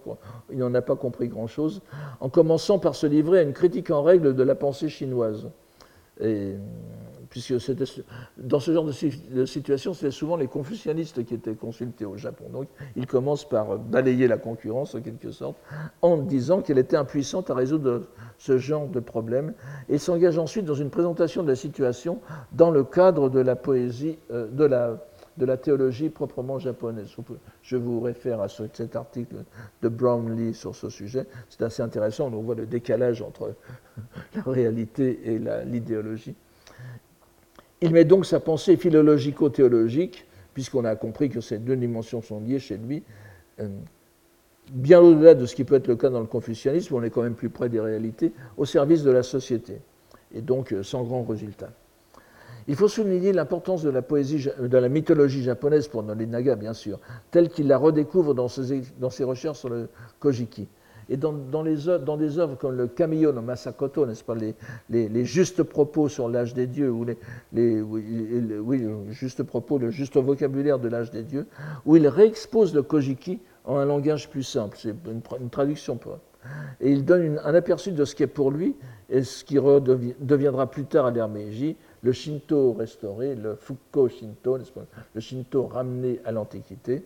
[0.49, 1.81] qu'il n'en a pas compris grand-chose,
[2.19, 5.49] en commençant par se livrer à une critique en règle de la pensée chinoise.
[6.19, 6.55] Et
[7.29, 7.53] puisque
[8.37, 12.45] dans ce genre de, situation, c'était souvent les confucianistes qui étaient consultés au Japon.
[12.51, 15.57] Donc, il commence par balayer la concurrence, en quelque sorte,
[16.01, 18.07] en disant qu'elle était impuissante à résoudre
[18.37, 19.53] ce genre de problème,
[19.89, 22.19] et s'engage ensuite dans une présentation de la situation
[22.51, 24.97] dans le cadre de la poésie, euh, de la
[25.39, 27.15] de la théologie proprement japonaise.
[27.63, 29.37] Je vous réfère à cet article
[29.81, 31.25] de Brownlee sur ce sujet.
[31.49, 32.31] C'est assez intéressant.
[32.33, 33.55] On voit le décalage entre
[34.35, 36.35] la réalité et l'idéologie.
[37.81, 42.59] Il met donc sa pensée philologico-théologique, puisqu'on a compris que ces deux dimensions sont liées
[42.59, 43.03] chez lui,
[43.61, 43.69] euh,
[44.71, 47.23] bien au-delà de ce qui peut être le cas dans le confucianisme, on est quand
[47.23, 49.79] même plus près des réalités, au service de la société,
[50.33, 51.69] et donc euh, sans grand résultat.
[52.69, 56.99] Il faut souligner l'importance de la poésie, de la mythologie japonaise pour Nolinaga, bien sûr,
[57.31, 59.89] telle qu'il la redécouvre dans ses, dans ses recherches sur le
[60.19, 60.67] Kojiki.
[61.09, 64.53] Et dans, les, dans, des œuvres comme le Kamiyo no Masakoto, n'est-ce pas, les,
[64.87, 67.07] les, justes propos sur l'âge des dieux, ou
[67.51, 71.47] les, oui, juste propos, le juste vocabulaire de l'âge des dieux,
[71.87, 74.77] où il réexpose le Kojiki en un langage plus simple.
[74.79, 75.99] C'est une, traduction.
[76.79, 78.75] Et il donne un aperçu de ce qui est pour lui
[79.09, 81.27] et ce qui deviendra plus tard à l'ère
[82.01, 84.57] le Shinto restauré, le Fukko Shinto,
[85.13, 87.03] le Shinto ramené à l'Antiquité,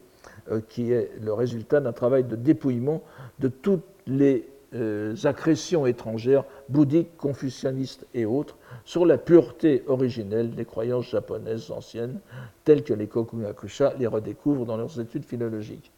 [0.51, 3.01] euh, qui est le résultat d'un travail de dépouillement
[3.39, 10.65] de toutes les euh, accrétions étrangères, bouddhiques, confucianistes et autres, sur la pureté originelle des
[10.65, 12.19] croyances japonaises anciennes,
[12.63, 15.91] telles que les Kokugakusha les redécouvrent dans leurs études philologiques.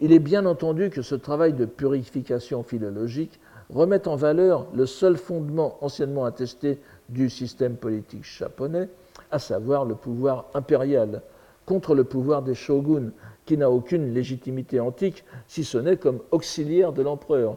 [0.00, 5.16] Il est bien entendu que ce travail de purification philologique remet en valeur le seul
[5.16, 6.78] fondement anciennement attesté
[7.10, 8.88] du système politique japonais,
[9.30, 11.22] à savoir le pouvoir impérial,
[11.66, 13.10] contre le pouvoir des shoguns,
[13.44, 17.56] qui n'a aucune légitimité antique, si ce n'est comme auxiliaire de l'empereur,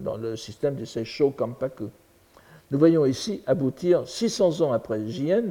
[0.00, 1.88] dans le système de ces Shokampaku.
[2.70, 5.44] Nous voyons ici aboutir, 600 ans après Jien,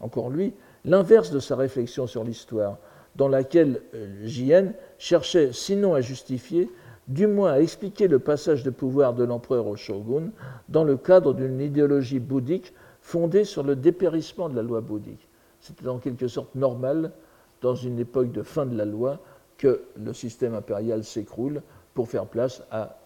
[0.00, 2.78] encore lui, l'inverse de sa réflexion sur l'histoire,
[3.16, 6.68] dans laquelle euh, Jien cherchait sinon à justifier,
[7.08, 10.30] du moins à expliquer le passage de pouvoir de l'empereur au shogun
[10.68, 15.28] dans le cadre d'une idéologie bouddhique fondée sur le dépérissement de la loi bouddhique.
[15.60, 17.12] C'était en quelque sorte normal
[17.60, 19.20] dans une époque de fin de la loi,
[19.56, 21.62] que le système impérial s'écroule
[21.94, 22.96] pour faire place à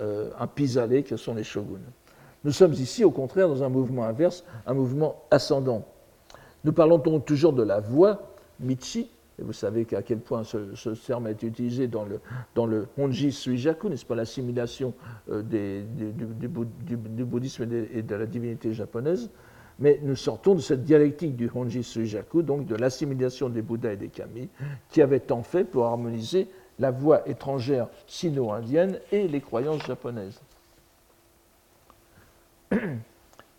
[0.00, 1.78] euh, un pis-aller que sont les shoguns.
[2.42, 5.84] Nous sommes ici, au contraire, dans un mouvement inverse, un mouvement ascendant.
[6.64, 8.22] Nous parlons donc toujours de la voie,
[8.60, 9.10] Michi,
[9.40, 12.20] et vous savez qu'à quel point ce, terme a été utilisé dans le,
[12.54, 14.92] dans le Honji Suijaku, n'est-ce pas, l'assimilation
[15.30, 19.30] euh, du, bouddhisme et de la divinité japonaise.
[19.78, 23.96] Mais nous sortons de cette dialectique du Honji Sujaku, donc de l'assimilation des Bouddhas et
[23.96, 24.50] des Kami,
[24.90, 30.42] qui avait tant fait pour harmoniser la voie étrangère sino-indienne et les croyances japonaises.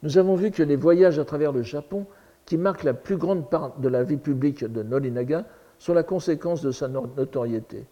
[0.04, 2.06] Nous avons vu que les voyages à travers le Japon,
[2.46, 5.46] qui marquent la plus grande part de la vie publique de Norinaga,
[5.82, 7.88] sont la conséquence de sa notoriété.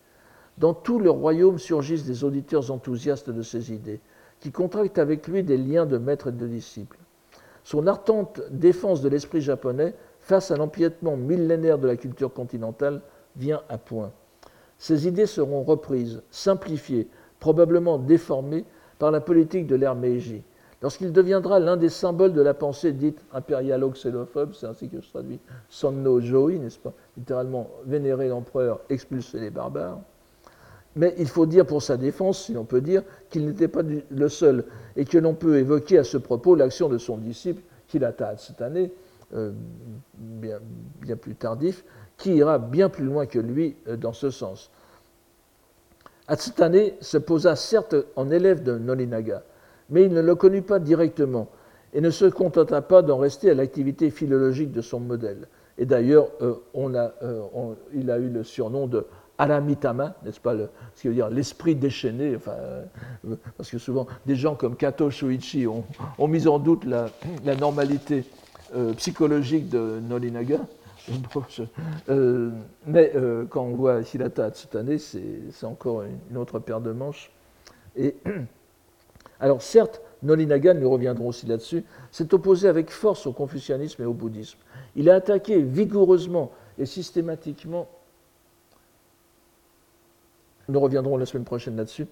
[0.59, 3.99] Dans tout le royaume surgissent des auditeurs enthousiastes de ses idées,
[4.39, 6.99] qui contractent avec lui des liens de maître et de disciple.
[7.63, 13.01] Son ardente défense de l'esprit japonais face à l'empiètement millénaire de la culture continentale
[13.35, 14.11] vient à point.
[14.77, 17.07] Ses idées seront reprises, simplifiées,
[17.39, 18.65] probablement déformées
[18.99, 20.43] par la politique de l'ère Meiji.
[20.81, 25.39] Lorsqu'il deviendra l'un des symboles de la pensée dite impérialo-xénophobe, c'est ainsi que je traduis
[25.69, 29.99] Sonno Joi, n'est-ce pas Littéralement, vénérer l'empereur, expulser les barbares.
[30.95, 34.29] Mais il faut dire pour sa défense, si l'on peut dire, qu'il n'était pas le
[34.29, 34.65] seul
[34.95, 38.91] et que l'on peut évoquer à ce propos l'action de son disciple, Kilata cette année,
[39.35, 39.51] euh,
[40.17, 40.59] bien,
[41.19, 41.83] plus tardif,
[42.17, 44.71] qui ira bien plus loin que lui euh, dans ce sens.
[46.27, 49.43] Atsutane se posa certes en élève de Nolinaga,
[49.89, 51.47] mais il ne le connut pas directement
[51.93, 55.47] et ne se contenta pas d'en rester à l'activité philologique de son modèle.
[55.77, 56.55] Et d'ailleurs, euh,
[57.93, 59.05] il a eu le surnom de
[59.39, 60.53] aramitama, n'est-ce pas,
[60.93, 62.85] ce qui veut dire l'esprit déchaîné, euh,
[63.57, 65.85] parce que souvent des gens comme Kato Shuichi ont,
[66.27, 67.07] mis en doute la,
[67.55, 68.25] normalité
[68.75, 70.59] euh, psychologique de Norinaga.
[72.09, 72.51] Euh,
[72.85, 73.13] mais
[73.49, 77.31] quand on voit Hirata Tsutane, c'est encore une autre paire de manches.
[77.95, 78.15] Et,
[79.39, 84.13] alors certes, Norinaga, nous reviendrons aussi là-dessus, s'est opposé avec force au confucianisme et au
[84.13, 84.57] bouddhisme.
[84.95, 87.87] Il a attaqué vigoureusement et systématiquement
[90.69, 92.07] nous reviendrons la semaine prochaine là-dessus,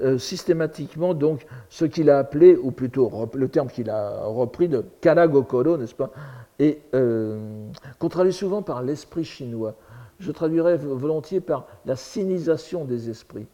[0.00, 4.84] euh, systématiquement donc ce qu'il a appelé, ou plutôt le terme qu'il a repris de
[5.00, 6.10] Karagokoro, n'est-ce pas,
[6.58, 7.66] et euh,
[7.98, 9.74] qu'on traduit souvent par l'esprit chinois.
[10.20, 13.46] Je traduirais volontiers par la sinisation des esprits.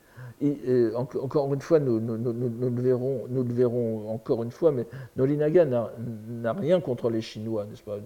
[0.43, 4.87] Et, encore une fois, nous, nous, le verrons, nous le verrons encore une fois, mais
[5.17, 7.99] Nolinaga n'a rien contre les Chinois, n'est-ce pas,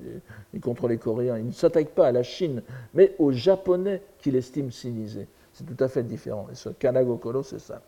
[0.53, 1.39] ni contre les Coréens.
[1.39, 2.63] Il ne s'attaque pas à la Chine,
[2.93, 5.29] mais aux Japonais qu'il estime sinisés.
[5.53, 6.49] C'est tout à fait différent.
[6.51, 7.81] Et ce Kanagokoro, c'est ça.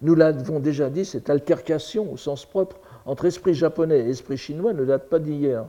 [0.00, 4.72] Nous l'avons déjà dit, cette altercation au sens propre entre esprit japonais et esprit chinois
[4.72, 5.66] ne date pas d'hier.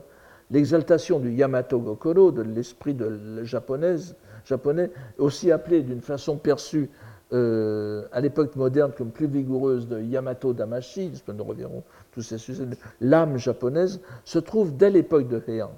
[0.50, 6.88] L'exaltation du Yamato Gokoro, de l'esprit de japonaise, japonais, aussi appelé d'une façon perçue
[7.32, 12.64] euh, à l'époque moderne comme plus vigoureuse de Yamato Damashi, nous reverrons tous ces sujets,
[13.00, 15.70] l'âme japonaise, se trouve dès l'époque de Heian.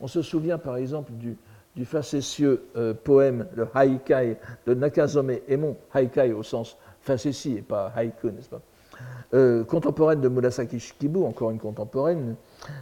[0.00, 1.36] On se souvient par exemple du,
[1.84, 8.32] facétieux euh, poème, le Haikai de Nakazome Emon, Haikai au sens facétie et pas haïku,
[8.32, 8.60] n'est-ce pas?
[9.34, 12.34] Euh, Contemporaine de Murasaki Shikibu, encore une contemporaine,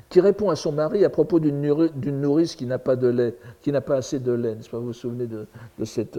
[0.08, 3.72] qui répond à son mari à propos d'une nourrice qui n'a pas de lait, qui
[3.72, 5.46] n'a pas assez de lait, n'est-ce pas Vous vous souvenez de,
[5.84, 6.18] cette,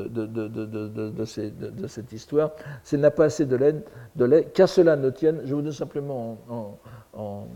[2.11, 2.51] histoire
[2.93, 3.75] n'a pas assez de lait,
[4.15, 6.77] de lait qu'à cela ne tienne, je vous donne simplement en
[7.17, 7.47] en,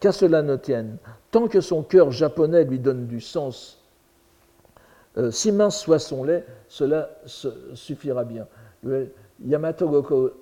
[0.00, 0.98] qu'à cela ne tienne,
[1.30, 3.82] tant que son cœur japonais lui donne du sens,
[5.16, 7.10] euh, si mince soit son lait, cela
[7.74, 8.46] suffira bien.
[9.44, 9.88] Yamato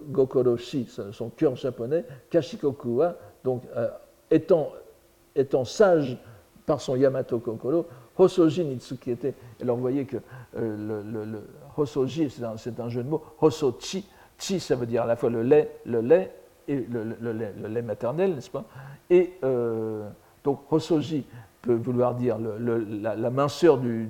[0.09, 3.88] Gokoroshi, son cœur japonais, Kashikokuwa, donc euh,
[4.30, 6.16] étant, sage
[6.64, 7.86] par son Yamato Kokoro,
[8.16, 9.34] Hosoji Nitsukiete.
[9.61, 10.18] Alors vous voyez que
[10.57, 11.40] euh,
[11.86, 13.22] c'est un, jeu de mots.
[13.40, 14.07] Hosochi,
[14.38, 16.32] chi, ça veut dire à la fois le lait, le lait
[16.68, 18.64] et le, lait, maternel, n'est-ce pas?
[19.11, 20.09] Et euh,
[20.45, 21.26] donc Hosoji
[21.61, 24.09] peut vouloir dire la, minceur du,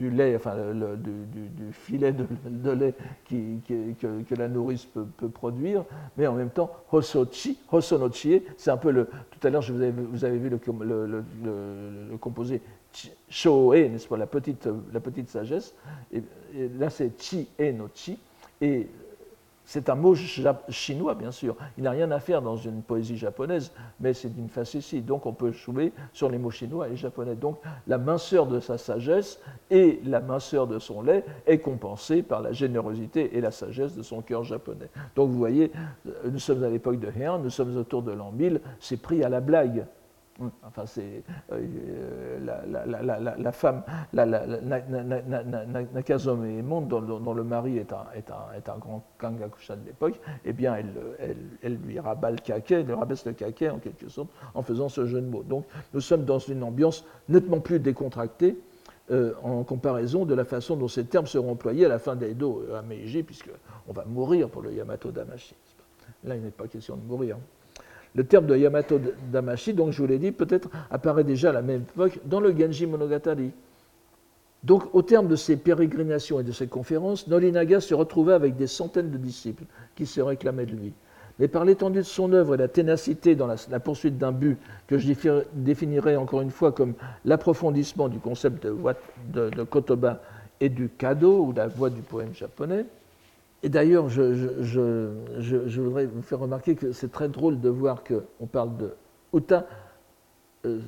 [0.00, 0.54] lait, enfin
[0.96, 2.94] du, filet de, lait
[3.24, 5.84] qui, que, la nourrice peut, produire,
[6.16, 9.08] mais en même temps Hosochi, Hosonochie, c'est un peu le.
[9.30, 11.24] Tout à l'heure, vous vous avez vu le,
[12.10, 12.60] le composé
[13.28, 15.74] Shoe, n'est-ce pas, la petite, la petite sagesse,
[16.12, 16.22] et,
[16.54, 18.18] et là c'est Chi e no Chi,
[18.60, 18.88] et
[19.66, 21.56] c'est un mot chinois, bien sûr.
[21.76, 25.02] Il n'a rien à faire dans une poésie japonaise, mais c'est d'une facétie.
[25.02, 27.34] Donc on peut jouer sur les mots chinois et japonais.
[27.34, 27.58] Donc
[27.88, 29.40] la minceur de sa sagesse
[29.70, 34.02] et la minceur de son lait est compensée par la générosité et la sagesse de
[34.02, 34.88] son cœur japonais.
[35.16, 35.72] Donc vous voyez,
[36.24, 39.28] nous sommes à l'époque de Heian, nous sommes autour de l'an 1000, c'est pris à
[39.28, 39.84] la blague.
[40.62, 43.82] Enfin, c'est la, femme,
[45.94, 50.20] Nakazome Emon, dont, dont, le mari est un, est un, est grand kangakusha de l'époque,
[50.44, 50.76] eh bien,
[51.62, 55.06] elle, lui rabat le kaké, elle rabaisse le kaké en quelque sorte, en faisant ce
[55.06, 55.42] jeu de mots.
[55.42, 55.64] Donc,
[55.94, 58.58] nous sommes dans une ambiance nettement plus décontractée
[59.10, 62.62] euh, en comparaison de la façon dont ces termes seront employés à la fin d'Edo
[62.74, 65.54] à Meiji, puisqu'on va mourir pour le Yamato Damashi.
[66.24, 67.38] Là, il n'est pas question de mourir.
[68.16, 68.98] Le terme de Yamato
[69.30, 72.56] Damashi, donc je vous l'ai dit, peut-être apparaît déjà à la même époque dans le
[72.58, 73.52] Genji Monogatari.
[74.64, 78.66] Donc, au terme de ces pérégrinations et de ces conférences, Nolinaga se retrouvait avec des
[78.66, 79.64] centaines de disciples
[79.94, 80.92] qui se réclamaient de lui.
[81.38, 84.96] Mais par l'étendue de son œuvre et la ténacité dans la, poursuite d'un but que
[84.96, 85.12] je
[85.52, 86.94] définirais encore une fois comme
[87.26, 90.22] l'approfondissement du concept de, de, Kotoba
[90.60, 92.86] et du Kado, ou la voix du poème japonais,
[93.66, 98.76] et d'ailleurs, je, voudrais vous faire remarquer que c'est très drôle de voir qu'on parle
[98.76, 98.94] de
[99.34, 99.66] Uta.
[100.64, 100.78] Euh,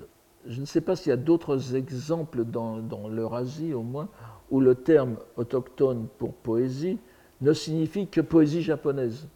[0.46, 2.78] je ne sais pas s'il y a d'autres exemples dans,
[3.10, 4.06] l'Eurasie, au moins,
[4.52, 7.00] où le terme autochtone pour poésie
[7.40, 9.26] ne signifie que poésie japonaise.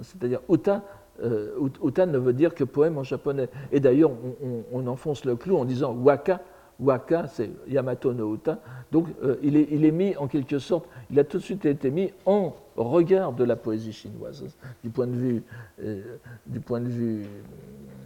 [0.00, 0.84] C'est-à-dire Uta,
[1.24, 3.48] euh, Uta ne veut dire que poème en japonais.
[3.72, 4.12] Et d'ailleurs,
[4.72, 6.42] on, enfonce le clou en disant waka.
[6.78, 8.60] Waka, c'est Yamato no Uta.
[8.92, 12.12] Donc, euh, il, est, mis en quelque sorte, il a tout de suite été mis
[12.24, 14.44] en regard de la poésie chinoise.
[14.82, 15.42] Du point de vue,
[15.82, 17.24] euh, du point de vue,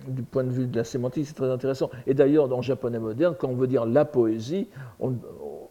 [0.09, 1.91] du point de vue de la sémantique, c'est très intéressant.
[2.07, 4.69] Et d'ailleurs, dans le japonais moderne, quand on veut dire la poésie,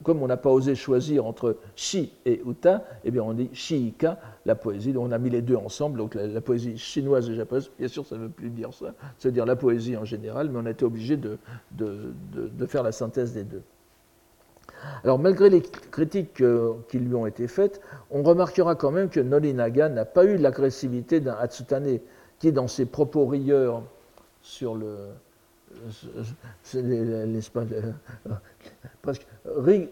[0.04, 4.20] comme on n'a pas osé choisir entre shi et uta, eh bien on dit shiika,
[4.46, 4.94] la poésie.
[4.94, 5.98] Donc on a mis les deux ensemble.
[5.98, 8.94] Donc la, poésie chinoise et japonaise, bien sûr, ça ne veut plus dire ça.
[9.24, 11.38] Veut dire la poésie en général, mais on a été obligé de
[12.68, 13.62] faire la synthèse des deux.
[15.04, 16.44] Alors malgré les critiques
[16.88, 21.20] qui lui ont été faites, on remarquera quand même que Nolinaga n'a pas eu l'agressivité
[21.20, 22.00] d'un Hatsutane
[22.40, 23.84] qui, dans ses propos rieurs
[24.42, 24.98] sur le,
[27.54, 27.64] pas,
[29.02, 29.26] presque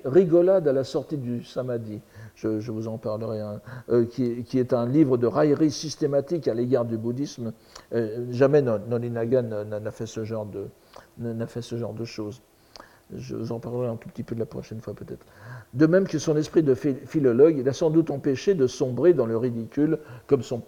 [0.06, 2.02] rigolade à la sortie du Samadhi,
[2.36, 3.42] je, vous en parlerai,
[3.90, 7.54] euh, qui, est un livre de raillerie systématique à l'égard du bouddhisme.
[7.94, 12.42] Euh, jamais Nolinaga n'a fait ce genre de choses.
[13.16, 15.26] Je vous en parlerai un tout petit peu de la prochaine fois peut-être.
[15.74, 19.26] De même que son esprit de philologue, il a sans doute empêché de sombrer dans
[19.26, 20.62] le ridicule, comme son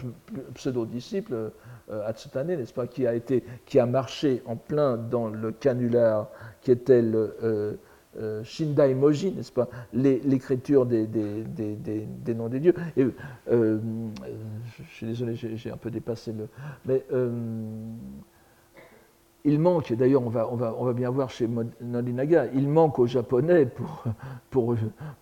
[0.55, 1.51] pseudo-disciple
[1.91, 6.29] euh, Hatsutane, n'est-ce pas, qui a, été, qui a marché en plein dans le canular
[6.61, 7.73] qui était le euh,
[8.19, 12.73] euh, Shindai Moji, n'est-ce pas, l'écriture des, des, noms des dieux.
[12.97, 13.05] Et,
[13.49, 16.47] je suis désolé, j'ai un peu dépassé le.
[16.85, 17.05] Mais
[19.43, 21.49] il manque, d'ailleurs on va, bien voir chez
[21.81, 23.65] Nolinaga, il manque aux Japonais
[24.49, 24.67] pour,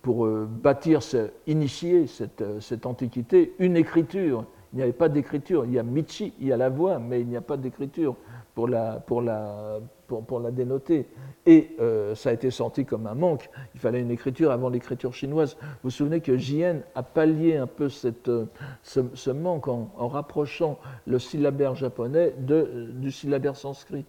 [0.02, 1.00] pour bâtir,
[1.46, 5.64] initier cette, cette antiquité, une écriture il n'y avait pas d'écriture.
[5.64, 8.16] Il y a Michi, il y a la voix, mais il n'y a pas d'écriture
[8.54, 11.06] pour la, pour, la, pour, la dénoter.
[11.46, 13.48] Et euh, ça a été senti comme un manque.
[13.74, 15.56] Il fallait une écriture avant l'écriture chinoise.
[15.60, 18.46] Vous vous souvenez que Jien a pallié un peu cette, euh,
[18.82, 24.04] ce, manque en, rapprochant le syllabaire japonais de, du syllabaire sanskrit.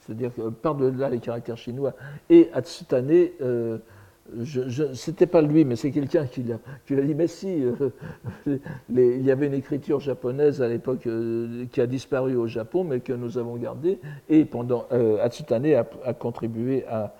[0.00, 0.30] C'est-à-dire
[0.62, 1.92] par-delà les caractères chinois.
[2.30, 3.28] Et Atsutane.
[3.40, 3.78] Euh,
[4.44, 7.90] ce n'était pas lui, mais c'est quelqu'un qui l'a dit, mais si, euh,
[8.88, 13.00] il y avait une écriture japonaise à l'époque euh, qui a disparu au Japon, mais
[13.00, 13.98] que nous avons gardée,
[14.28, 17.14] et pendant, euh, Atsutane a, a contribué à,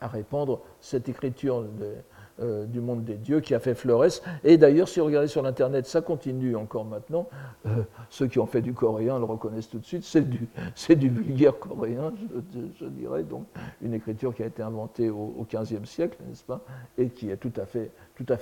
[0.00, 1.94] à, répandre cette écriture de,
[2.42, 4.22] euh, du monde des dieux qui a fait Flores.
[4.44, 7.28] Et d'ailleurs, si vous regardez sur l'Internet, ça continue encore maintenant.
[7.66, 10.04] Euh, ceux qui ont fait du coréen le reconnaissent tout de suite.
[10.04, 10.48] C'est du,
[10.96, 12.12] du vulgaire coréen,
[12.80, 13.24] je, dirais.
[13.24, 13.44] Donc,
[13.82, 16.62] une écriture qui a été inventée au, XVe siècle, n'est-ce pas
[16.96, 17.90] Et qui est tout à fait,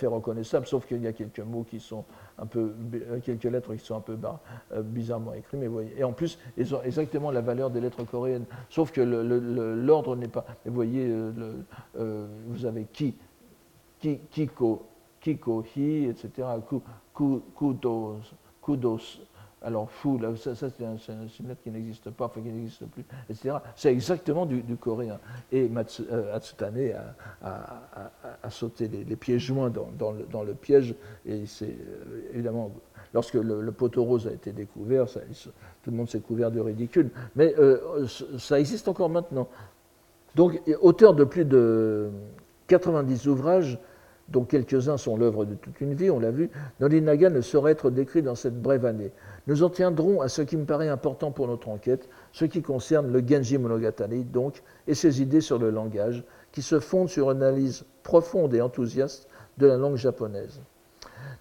[0.07, 2.05] reconnaissable, sauf qu'il y a quelques mots qui sont
[2.39, 4.17] un peu, euh, quelques lettres qui sont un peu
[4.83, 5.59] bizarrement écrites.
[5.59, 9.01] Mais voyez, et en plus, ils ont exactement la valeur des lettres coréennes, sauf que
[9.01, 10.45] l'ordre n'est pas.
[10.65, 11.13] vous voyez,
[11.95, 13.17] vous avez qui
[14.01, 14.87] Kiko,
[15.21, 16.49] Kiko Hi, etc.
[17.55, 19.21] Kudos, Kudos.
[19.61, 23.57] Alors, fou, ça, c'est une lettre qui n'existe pas, enfin qui n'existe plus, etc.
[23.75, 25.19] C'est exactement du, coréen.
[25.51, 26.93] Et Matsu, euh, Hatsutane
[27.43, 30.95] a, sauté les, pieds joints dans, le, piège.
[31.27, 32.71] Et c'est euh, évidemment,
[33.13, 37.11] lorsque le, poteau rose a été découvert, tout le monde s'est couvert de ridicule.
[37.35, 38.07] Mais euh,
[38.39, 39.49] ça existe encore maintenant.
[40.37, 42.11] Donc, auteur de plus de
[42.69, 43.79] 90 ouvrages,
[44.29, 46.51] dont quelques-uns sont l'œuvre de toute une vie, on l'a vu,
[46.81, 49.11] Nolinaga ne saurait être décrit dans cette brève année.
[49.47, 53.11] Nous en tiendrons à ce qui me paraît important pour notre enquête, ce qui concerne
[53.11, 57.43] le Genji Monogatari, donc, et ses idées sur le langage, qui se fondent sur une
[57.43, 60.61] analyse profonde et enthousiaste de la langue japonaise.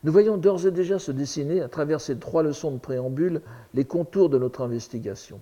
[0.03, 3.41] Nous voyons d'ores et déjà se dessiner, à travers ces trois leçons de préambule,
[3.73, 5.41] les contours de notre investigation.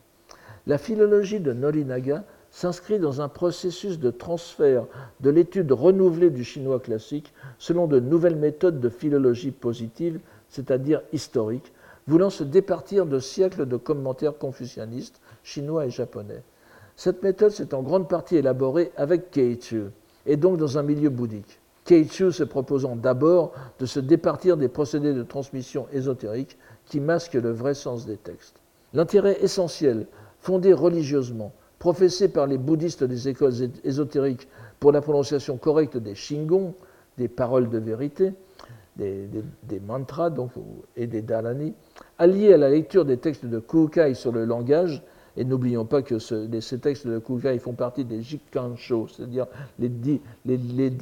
[0.66, 2.24] La philologie de Nolinaga
[2.56, 4.86] s'inscrit dans un processus de transfert
[5.19, 11.73] de l'étude renouvelée du chinois classique selon de nouvelles méthodes de philologie positive, c'est-à-dire historique,
[12.07, 16.44] voulant se départir de siècles de commentaires confucianistes chinois et japonais.
[16.95, 19.88] Cette méthode s'est en grande partie élaborée avec Keichu,
[20.26, 21.60] et donc dans un milieu bouddhique.
[21.84, 27.52] Keichu se proposant d'abord de se départir des procédés de transmission ésotérique qui masquent le
[27.52, 28.61] vrai sens des textes.
[28.94, 30.07] L'intérêt essentiel,
[30.40, 31.52] fondé religieusement,
[31.86, 33.53] professé par les bouddhistes des écoles
[33.84, 34.48] ésotériques
[34.80, 36.74] pour la prononciation correcte des shingon,
[37.20, 38.34] des paroles de vérité,
[38.98, 39.30] des,
[39.86, 40.32] mantras
[40.98, 41.76] et des dharani,
[42.18, 45.03] alliés à la lecture des textes de Kukai sur le langage,
[45.38, 49.45] et n'oublions pas que ces textes de Kukai font partie des Jikansho, c'est-à-dire
[49.78, 50.22] les dix,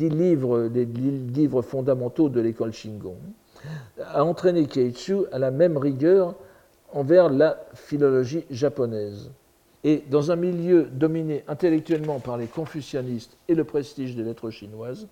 [0.10, 3.15] livres fondamentaux de l'école Shingon,
[4.05, 6.35] a entraîné Keichu à la même rigueur
[6.91, 9.31] envers la philologie japonaise.
[9.84, 15.07] Et dans un milieu dominé intellectuellement par les confucianistes et le prestige des lettres chinoises,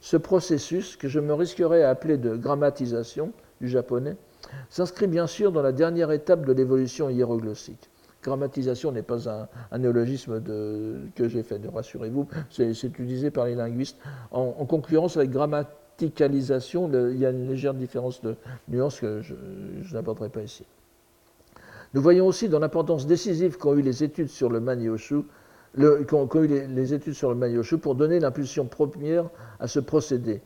[0.00, 4.16] ce processus, que je me risquerais à appeler de grammatisation du japonais,
[4.68, 7.90] s'inscrit bien sûr dans la dernière étape de l'évolution hiéroglossique.
[8.22, 9.30] Grammatisation n'est pas
[9.70, 13.96] un, néologisme que j'ai fait, rassurez-vous, c'est utilisé par les linguistes.
[14.30, 18.36] En, concurrence avec grammaticalisation, il y a une légère différence de
[18.68, 19.34] nuance que je,
[19.80, 20.64] je n'apporterai pas ici.
[21.92, 25.22] Nous voyons aussi dans l'importance décisive qu'ont eu les études sur le Manyoshu,
[25.74, 30.40] les, études sur le pour donner l'impulsion première à ce procédé.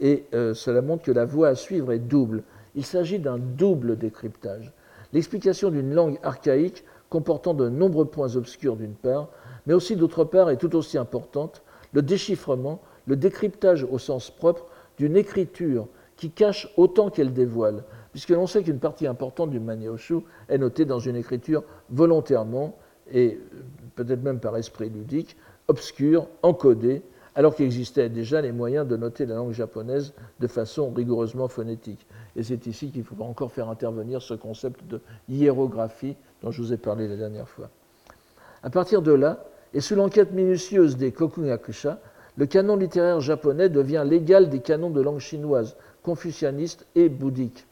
[0.00, 2.44] Et euh, cela montre que la voie à suivre est double.
[2.76, 4.72] Il s'agit d'un double décryptage.
[5.12, 9.28] L'explication d'une langue archaïque comportant de nombreux points obscurs d'une part,
[9.66, 14.66] mais aussi d'autre part et tout aussi importante, le déchiffrement, le décryptage au sens propre
[14.98, 17.82] d'une écriture qui cache autant qu'elle dévoile,
[18.12, 22.76] puisque l'on sait qu'une partie importante du Manyoshu est notée dans une écriture volontairement
[23.12, 23.38] et
[23.96, 25.36] peut-être même par esprit ludique,
[25.68, 27.02] obscure, encodée,
[27.34, 32.06] alors qu'il existait déjà les moyens de noter la langue japonaise de façon rigoureusement phonétique.
[32.36, 36.72] Et c'est ici qu'il faut encore faire intervenir ce concept de hiérographie dont je vous
[36.72, 37.70] ai parlé la dernière fois.
[38.62, 42.00] À partir de là, et sous l'enquête minutieuse des Kokugakusha,
[42.36, 47.66] le canon littéraire japonais devient l'égal des canons de langue chinoise, confucianiste et bouddhique.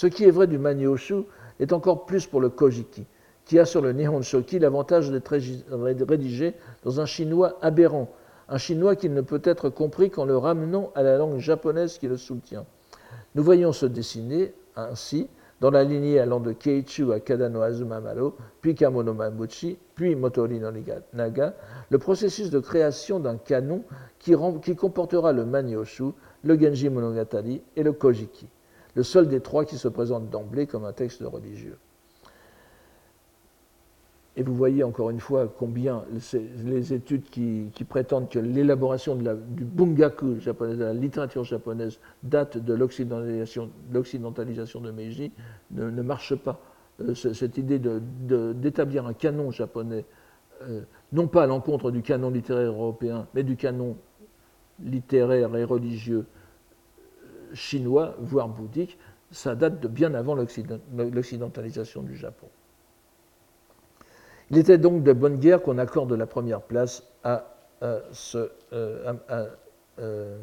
[0.00, 1.24] Ce qui est vrai du Manyoshu
[1.58, 3.04] est encore plus pour le Kojiki,
[3.44, 5.36] qui a sur le Nihon Shoki l'avantage d'être
[6.08, 6.54] rédigé
[6.84, 8.08] dans un chinois aberrant,
[8.48, 12.08] un chinois qui ne peut être compris qu'en le ramenant à la langue japonaise qui
[12.08, 12.64] le soutient.
[13.34, 15.28] Nous voyons se dessiner ainsi,
[15.60, 20.70] dans la lignée allant de Keichu à Kadano Azumamaro, puis Kamono Mabuchi, puis Motori no
[21.12, 21.54] Naga,
[21.90, 23.82] le processus de création d'un canon
[24.18, 26.04] qui, qui comportera le Manyoshu,
[26.42, 28.48] le Genji Monogatari et le Kojiki,
[28.94, 31.78] le seul des trois qui se présente d'emblée comme un texte religieux.
[34.36, 36.04] Et vous voyez encore une fois combien
[36.64, 42.72] les études qui, prétendent que l'élaboration du bungaku japonais, de la littérature japonaise, date de
[42.72, 43.70] l'occidentalisation
[44.80, 45.32] de Meiji,
[45.72, 46.60] ne, ne marchent pas.
[47.02, 50.04] Euh, cette idée d'établir un canon japonais,
[50.62, 53.96] euh, non pas à l'encontre du canon littéraire européen, mais du canon
[54.82, 56.26] littéraire et religieux
[57.54, 58.98] chinois, voire bouddhique,
[59.30, 62.48] ça date de bien avant l'occidentalisation du Japon.
[64.50, 68.00] Il était donc de bonne guerre qu'on accorde la première place à, euh,
[68.72, 70.38] euh,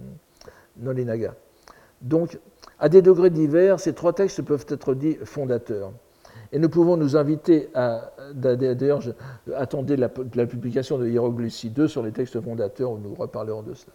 [0.78, 1.36] Nolinaga.
[2.02, 2.40] Donc,
[2.80, 5.92] à des degrés divers, ces trois textes peuvent être dits fondateurs.
[6.52, 8.14] Et nous pouvons nous inviter à.
[8.34, 9.02] D'ailleurs,
[9.56, 13.94] attendez la, publication de Hieroglyphy 2 sur les textes fondateurs, où nous reparlerons de cela.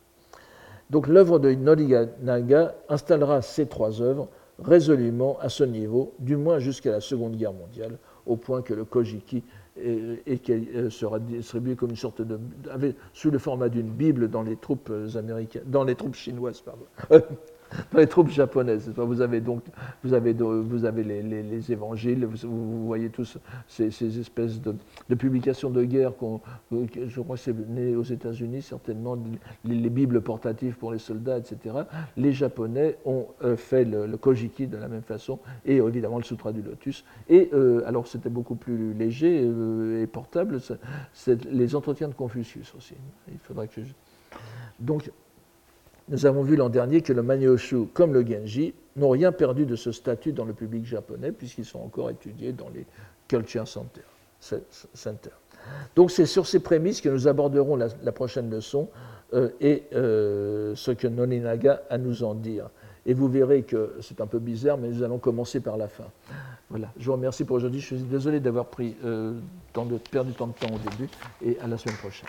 [0.92, 4.28] Donc, l'œuvre de Nolinaga installera ces trois œuvres
[4.62, 7.96] résolument à ce niveau, du moins jusqu'à la Seconde Guerre mondiale,
[8.26, 9.42] au point que le Kojiki
[9.78, 10.16] euh,
[10.90, 12.38] sera distribué comme une sorte de,
[13.14, 16.62] sous le format d'une Bible dans les troupes américaines, dans les troupes chinoises.
[17.92, 18.90] dans les troupes japonaises.
[18.96, 19.62] Vous avez donc
[20.04, 23.38] vous avez, vous avez les, évangiles, vous, voyez tous
[23.68, 24.74] ces, espèces de,
[25.14, 26.12] publications de guerre,
[26.70, 29.16] je crois que c'est né aux États-Unis certainement,
[29.64, 31.76] les, Bibles portatives pour les soldats, etc.
[32.16, 36.52] Les Japonais ont euh, fait le, Kojiki de la même façon, et évidemment le Sutra
[36.52, 37.04] du Lotus.
[37.28, 40.60] Et euh, alors c'était beaucoup plus léger euh, et portable,
[41.50, 42.94] les entretiens de Confucius aussi.
[43.28, 43.92] Il faudra que je...
[44.80, 45.10] Donc,
[46.12, 49.76] nous avons vu l'an dernier que le Manyoshu, comme le Genji, n'ont rien perdu de
[49.76, 52.86] ce statut dans le public japonais, puisqu'ils sont encore étudiés dans les
[53.26, 55.30] Culture Center.
[55.96, 58.88] Donc c'est sur ces prémices que nous aborderons la, prochaine leçon
[59.32, 62.68] euh, et euh, ce que Noninaga a à nous en dire.
[63.06, 66.04] Et vous verrez que c'est un peu bizarre, mais nous allons commencer par la fin.
[66.68, 67.80] Voilà, je vous remercie pour aujourd'hui.
[67.80, 69.32] Je suis désolé d'avoir euh,
[70.10, 71.08] perdu tant de temps au début,
[71.42, 72.28] et à la semaine prochaine.